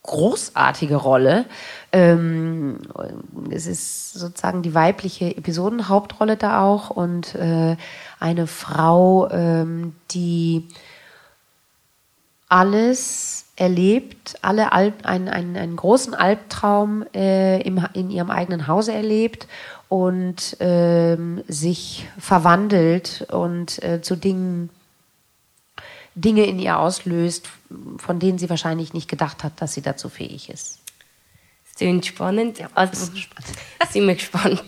[0.03, 1.45] großartige Rolle.
[1.91, 2.79] Ähm,
[3.49, 7.77] es ist sozusagen die weibliche Episodenhauptrolle da auch und äh,
[8.19, 10.67] eine Frau, ähm, die
[12.49, 18.93] alles erlebt, alle Alp, einen, einen, einen großen Albtraum äh, im, in ihrem eigenen Hause
[18.93, 19.47] erlebt
[19.89, 24.69] und ähm, sich verwandelt und äh, zu Dingen,
[26.15, 27.49] Dinge in ihr auslöst,
[27.97, 30.79] von denen sie wahrscheinlich nicht gedacht hat, dass sie dazu fähig ist.
[31.65, 32.59] Das klingt spannend.
[32.59, 33.57] Ja, also, spannend.
[33.91, 34.63] sind wir gespannt.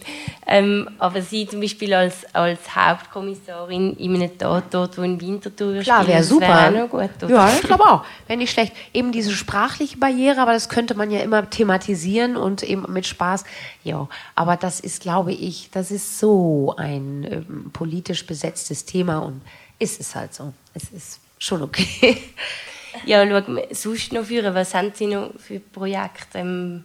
[0.48, 6.08] Ähm, aber Sie zum Beispiel als, als Hauptkommissarin in einem Tatort, wo in Winterthur Klar,
[6.08, 6.72] wäre super.
[6.72, 7.10] Wär gut?
[7.28, 8.06] Ja, ich glaube auch.
[8.28, 8.74] Wäre nicht schlecht.
[8.94, 13.44] Eben diese sprachliche Barriere, aber das könnte man ja immer thematisieren und eben mit Spaß.
[13.84, 19.42] Ja, aber das ist, glaube ich, das ist so ein ähm, politisch besetztes Thema und
[19.80, 20.54] ist es halt so.
[20.74, 22.18] Es ist schon okay.
[23.06, 26.40] ja, schau, sonst noch führen, was haben Sie noch für Projekte?
[26.40, 26.84] Ähm,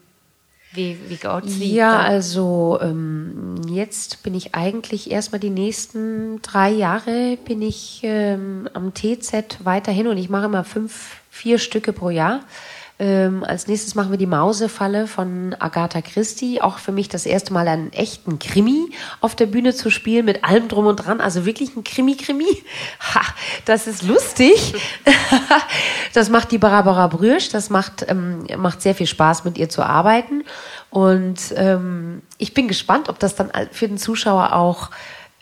[0.72, 1.58] wie, wie geht es?
[1.58, 8.68] Ja, also ähm, jetzt bin ich eigentlich erstmal die nächsten drei Jahre bin ich ähm,
[8.72, 12.44] am TZ weiterhin und ich mache immer fünf, vier Stücke pro Jahr.
[13.00, 16.60] Ähm, als nächstes machen wir die Mausefalle von Agatha Christie.
[16.60, 18.90] Auch für mich das erste Mal einen echten Krimi
[19.22, 21.22] auf der Bühne zu spielen mit allem drum und dran.
[21.22, 22.44] Also wirklich ein Krimi-Krimi.
[23.14, 23.22] Ha,
[23.64, 24.74] das ist lustig.
[26.12, 27.48] das macht die Barbara Brürsch.
[27.48, 30.44] Das macht, ähm, macht sehr viel Spaß, mit ihr zu arbeiten.
[30.90, 34.90] Und ähm, ich bin gespannt, ob das dann für den Zuschauer auch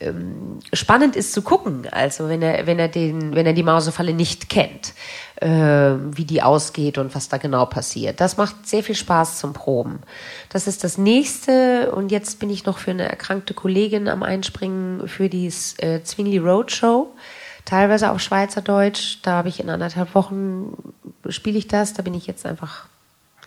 [0.01, 1.88] ähm, spannend ist zu gucken.
[1.90, 4.94] Also wenn er, wenn er den, wenn er die Mausefalle nicht kennt
[5.40, 8.20] äh, wie die ausgeht und was da genau passiert.
[8.20, 10.01] Das macht sehr viel Spaß zum Proben.
[10.49, 15.09] Das ist das nächste und jetzt bin ich noch für eine erkrankte Kollegin am Einspringen
[15.09, 17.12] für die äh, Zwingli Roadshow.
[17.64, 19.18] Teilweise auf Schweizerdeutsch.
[19.22, 20.76] Da habe ich in anderthalb Wochen
[21.28, 21.92] spiele ich das.
[21.92, 22.86] Da bin ich jetzt einfach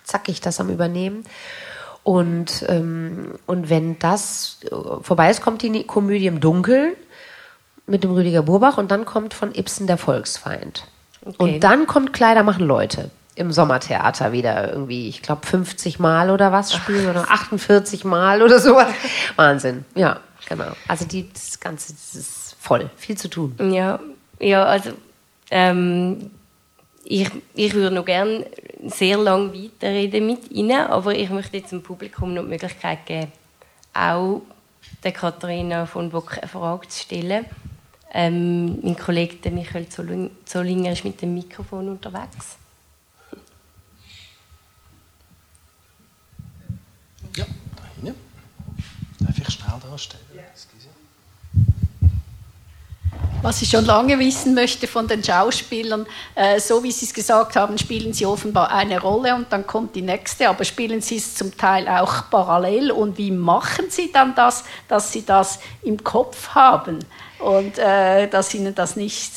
[0.04, 1.24] zackig das am Übernehmen.
[2.04, 6.94] Und, ähm, und wenn das äh, vorbei ist, kommt die Komödie im Dunkeln
[7.86, 10.86] mit dem Rüdiger Burbach und dann kommt von Ibsen der Volksfeind.
[11.24, 11.36] Okay.
[11.38, 16.52] Und dann kommt Kleider machen Leute im Sommertheater wieder irgendwie, ich glaube 50 Mal oder
[16.52, 18.88] was spielen oder 48 Mal oder sowas.
[19.36, 19.84] Wahnsinn.
[19.94, 20.72] Ja, genau.
[20.88, 23.54] Also die, das Ganze das ist voll, viel zu tun.
[23.72, 24.00] Ja,
[24.38, 24.90] ja also
[25.50, 26.30] ähm,
[27.04, 28.46] ich, ich würde noch gerne
[28.86, 33.32] sehr lange weiterreden mit Ihnen, aber ich möchte jetzt dem Publikum noch die Möglichkeit geben,
[33.92, 34.42] auch
[35.02, 37.44] der Katharina von Bock eine Frage zu stellen.
[38.14, 42.56] Ähm, mein Kollege der Michael Zollinger ist mit dem Mikrofon unterwegs.
[47.34, 47.46] Ja,
[47.76, 48.20] da hinten.
[49.18, 50.24] Darf ich schnell darstellen?
[50.34, 50.42] Ja.
[53.42, 56.06] Was ich schon lange wissen möchte von den Schauspielern,
[56.36, 59.96] äh, so wie Sie es gesagt haben, spielen sie offenbar eine Rolle und dann kommt
[59.96, 64.36] die nächste, aber spielen sie es zum Teil auch parallel und wie machen sie dann
[64.36, 67.00] das, dass sie das im Kopf haben?
[67.42, 69.32] und äh, dass ihnen das nicht,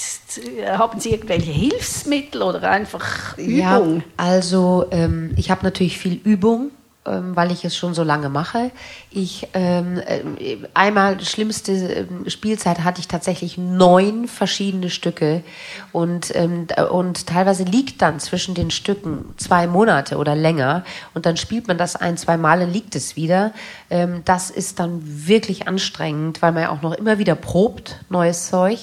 [0.63, 3.57] haben sie irgendwelche Hilfsmittel oder einfach Übung?
[3.57, 3.81] Ja,
[4.17, 6.69] also ähm, ich habe natürlich viel Übung
[7.05, 8.71] weil ich es schon so lange mache.
[9.11, 15.43] Ich ähm, äh, einmal schlimmste ähm, Spielzeit hatte ich tatsächlich neun verschiedene Stücke
[15.91, 20.83] und ähm, und teilweise liegt dann zwischen den Stücken zwei Monate oder länger
[21.13, 23.53] und dann spielt man das ein zwei Male liegt es wieder.
[23.89, 28.49] Ähm, das ist dann wirklich anstrengend, weil man ja auch noch immer wieder probt neues
[28.49, 28.79] Zeug.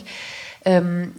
[0.64, 1.12] Ähm,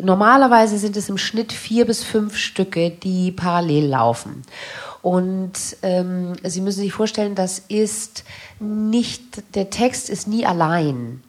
[0.00, 4.42] normalerweise sind es im Schnitt vier bis fünf Stücke, die parallel laufen.
[5.02, 8.24] Und ähm, Sie müssen sich vorstellen, das ist
[8.58, 11.22] nicht, der Text ist nie allein.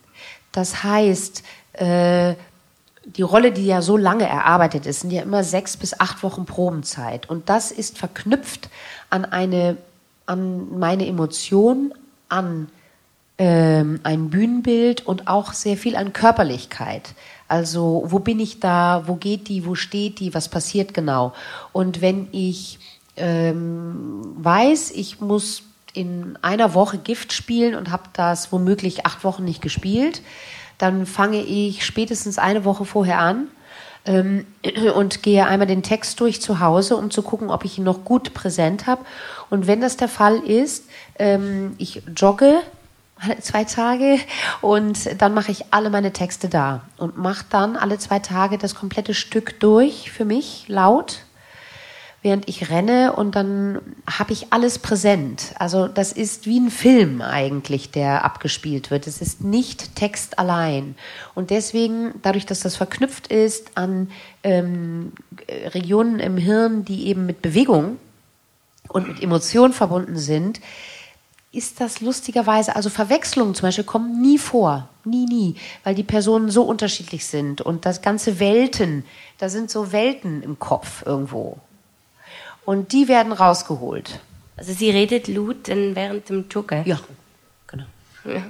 [0.51, 1.43] Das heißt,
[1.73, 2.33] äh,
[3.05, 6.45] die Rolle, die ja so lange erarbeitet ist, sind ja immer sechs bis acht Wochen
[6.45, 7.29] Probenzeit.
[7.29, 8.69] Und das ist verknüpft
[9.09, 9.77] an eine,
[10.25, 11.93] an meine Emotion,
[12.27, 12.69] an
[13.37, 17.13] ähm, ein Bühnenbild und auch sehr viel an Körperlichkeit.
[17.47, 19.03] Also, wo bin ich da?
[19.07, 19.65] Wo geht die?
[19.65, 20.33] Wo steht die?
[20.33, 21.33] Was passiert genau?
[21.71, 22.79] Und wenn ich
[23.19, 25.63] ähm, weiß, ich muss
[25.93, 30.21] in einer Woche Gift spielen und habe das womöglich acht Wochen nicht gespielt,
[30.77, 33.47] dann fange ich spätestens eine Woche vorher an
[34.05, 34.45] ähm,
[34.95, 38.05] und gehe einmal den Text durch zu Hause, um zu gucken, ob ich ihn noch
[38.05, 39.03] gut präsent habe.
[39.49, 40.85] Und wenn das der Fall ist,
[41.17, 42.59] ähm, ich jogge
[43.41, 44.19] zwei Tage
[44.61, 48.75] und dann mache ich alle meine Texte da und mache dann alle zwei Tage das
[48.75, 51.23] komplette Stück durch für mich laut
[52.21, 55.53] während ich renne und dann habe ich alles präsent.
[55.57, 59.07] Also das ist wie ein Film eigentlich, der abgespielt wird.
[59.07, 60.95] Es ist nicht Text allein.
[61.33, 64.11] Und deswegen, dadurch, dass das verknüpft ist an
[64.43, 65.13] ähm,
[65.47, 67.97] Regionen im Hirn, die eben mit Bewegung
[68.89, 70.59] und mit Emotionen verbunden sind,
[71.51, 74.87] ist das lustigerweise, also Verwechslungen zum Beispiel kommen nie vor.
[75.03, 75.55] Nie, nie.
[75.83, 77.61] Weil die Personen so unterschiedlich sind.
[77.61, 79.03] Und das ganze Welten,
[79.39, 81.57] da sind so Welten im Kopf irgendwo.
[82.65, 84.19] Und die werden rausgeholt.
[84.57, 86.85] Also Sie redet laut während dem Joggen?
[86.85, 86.99] Ja,
[87.67, 87.85] genau.
[88.25, 88.43] Ja.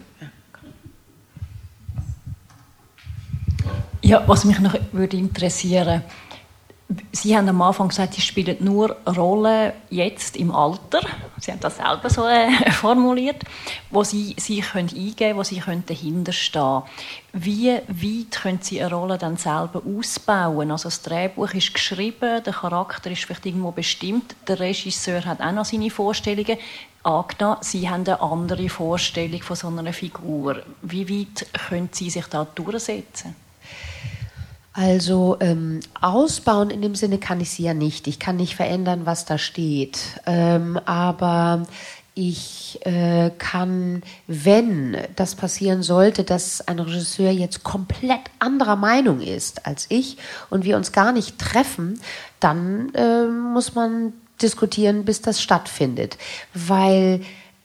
[4.01, 6.01] Ja, was mich noch würde interessieren
[7.12, 11.02] Sie haben am Anfang gesagt, Sie spielen nur Rollen jetzt im Alter.
[11.40, 13.44] Sie haben das selber so äh, formuliert,
[13.92, 16.82] wo Sie sich können eingeben wo Sie können dahinter stehen
[17.34, 20.72] Wie weit können Sie eine Rolle dann selber ausbauen?
[20.72, 25.52] Also das Drehbuch ist geschrieben, der Charakter ist vielleicht irgendwo bestimmt, der Regisseur hat auch
[25.52, 26.58] noch seine Vorstellungen.
[27.04, 30.64] Angenommen, Sie haben eine andere Vorstellung von so einer Figur.
[30.82, 33.36] Wie weit können Sie sich da durchsetzen?
[34.80, 38.08] Also ähm, ausbauen in dem Sinne kann ich sie ja nicht.
[38.08, 40.00] Ich kann nicht verändern, was da steht.
[40.26, 41.68] Ähm, aber
[42.16, 49.66] ich äh, kann, wenn das passieren sollte, dass ein Regisseur jetzt komplett anderer Meinung ist
[49.66, 50.16] als ich
[50.50, 52.00] und wir uns gar nicht treffen,
[52.40, 56.18] dann äh, muss man diskutieren, bis das stattfindet.
[56.54, 57.20] Weil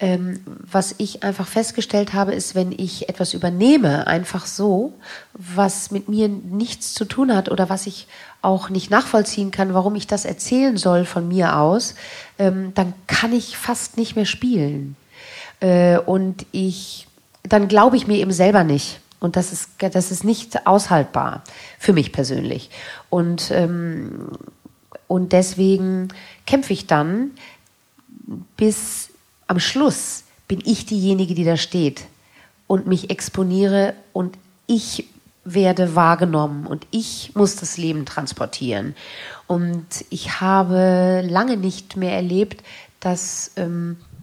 [0.05, 4.93] ähm, was ich einfach festgestellt habe, ist, wenn ich etwas übernehme, einfach so,
[5.33, 8.07] was mit mir nichts zu tun hat oder was ich
[8.43, 11.95] auch nicht nachvollziehen kann, warum ich das erzählen soll von mir aus,
[12.39, 14.97] ähm, dann kann ich fast nicht mehr spielen.
[15.61, 17.09] Äh, und ich,
[17.43, 19.01] dann glaube ich mir eben selber nicht.
[19.21, 21.45] Und das ist, das ist nicht aushaltbar
[21.79, 22.69] für mich persönlich.
[23.09, 24.29] Und, ähm,
[25.09, 26.09] und deswegen
[26.45, 27.31] kämpfe ich dann,
[28.59, 29.14] bis
[29.47, 32.05] am Schluss bin ich diejenige, die da steht
[32.67, 34.37] und mich exponiere und
[34.67, 35.07] ich
[35.45, 38.95] werde wahrgenommen und ich muss das Leben transportieren.
[39.47, 42.63] Und ich habe lange nicht mehr erlebt,
[43.01, 44.14] dass ähm, äh,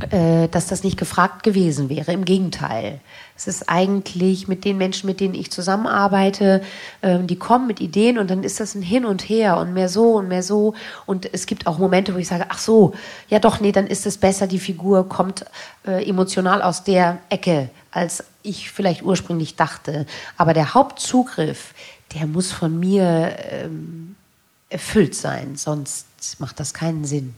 [0.00, 2.12] dass das nicht gefragt gewesen wäre.
[2.12, 3.00] Im Gegenteil.
[3.38, 6.60] Es ist eigentlich mit den Menschen, mit denen ich zusammenarbeite,
[7.02, 9.88] ähm, die kommen mit Ideen und dann ist das ein Hin und Her und mehr
[9.88, 10.74] so und mehr so.
[11.06, 12.94] Und es gibt auch Momente, wo ich sage, ach so,
[13.28, 15.44] ja doch, nee, dann ist es besser, die Figur kommt
[15.86, 20.04] äh, emotional aus der Ecke, als ich vielleicht ursprünglich dachte.
[20.36, 21.74] Aber der Hauptzugriff,
[22.14, 24.16] der muss von mir ähm,
[24.68, 26.06] erfüllt sein, sonst
[26.38, 27.34] macht das keinen Sinn.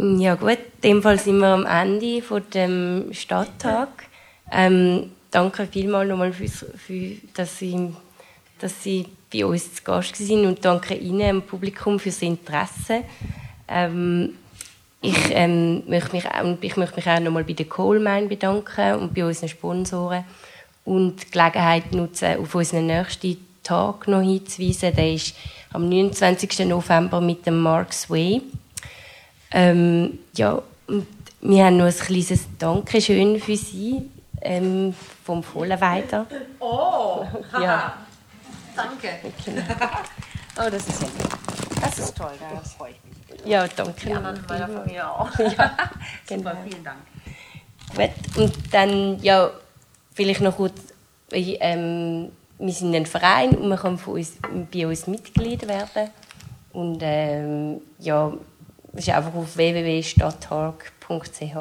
[0.00, 3.88] Ja gut, in dem Fall sind wir am Ende von dem Stadttag.
[4.52, 7.92] Ähm, danke vielmals nochmal, für, für, dass, Sie,
[8.60, 13.02] dass Sie bei uns zu Gast sind und danke Ihnen, dem Publikum, für das Interesse.
[13.66, 14.34] Ähm,
[15.00, 16.26] ich, ähm, möchte mich
[16.60, 20.24] ich möchte mich auch nochmal bei der Coalmine bedanken und bei unseren Sponsoren
[20.84, 24.94] und die Gelegenheit nutzen, auf unseren nächsten Tag noch hinzuweisen.
[24.94, 25.34] Der ist
[25.72, 26.66] am 29.
[26.66, 28.42] November mit dem Marks Way.
[29.50, 31.06] Ähm, ja, und
[31.40, 34.94] wir haben noch ein kleines Dankeschön für Sie ähm,
[35.24, 36.26] vom Vollenweider.
[36.60, 37.24] Oh,
[37.60, 37.94] ja.
[38.76, 39.08] Danke.
[39.44, 39.62] Genau.
[40.58, 41.08] Oh, das ist ja
[41.80, 43.46] Das ist toll, da freue ich mich.
[43.46, 44.06] Ja, danke.
[44.06, 45.38] Die anderen meiner Familie auch.
[45.38, 45.76] Ja,
[46.28, 46.98] Super, vielen Dank.
[47.94, 49.50] Gut, und dann, ja,
[50.14, 50.74] vielleicht noch kurz,
[51.30, 54.34] ähm, wir sind ein Verein und man kann von uns,
[54.72, 56.10] bei uns Mitglied werden.
[56.72, 58.32] Und ähm, ja,
[58.92, 61.56] das ist einfach auf www.stadttalk.ch.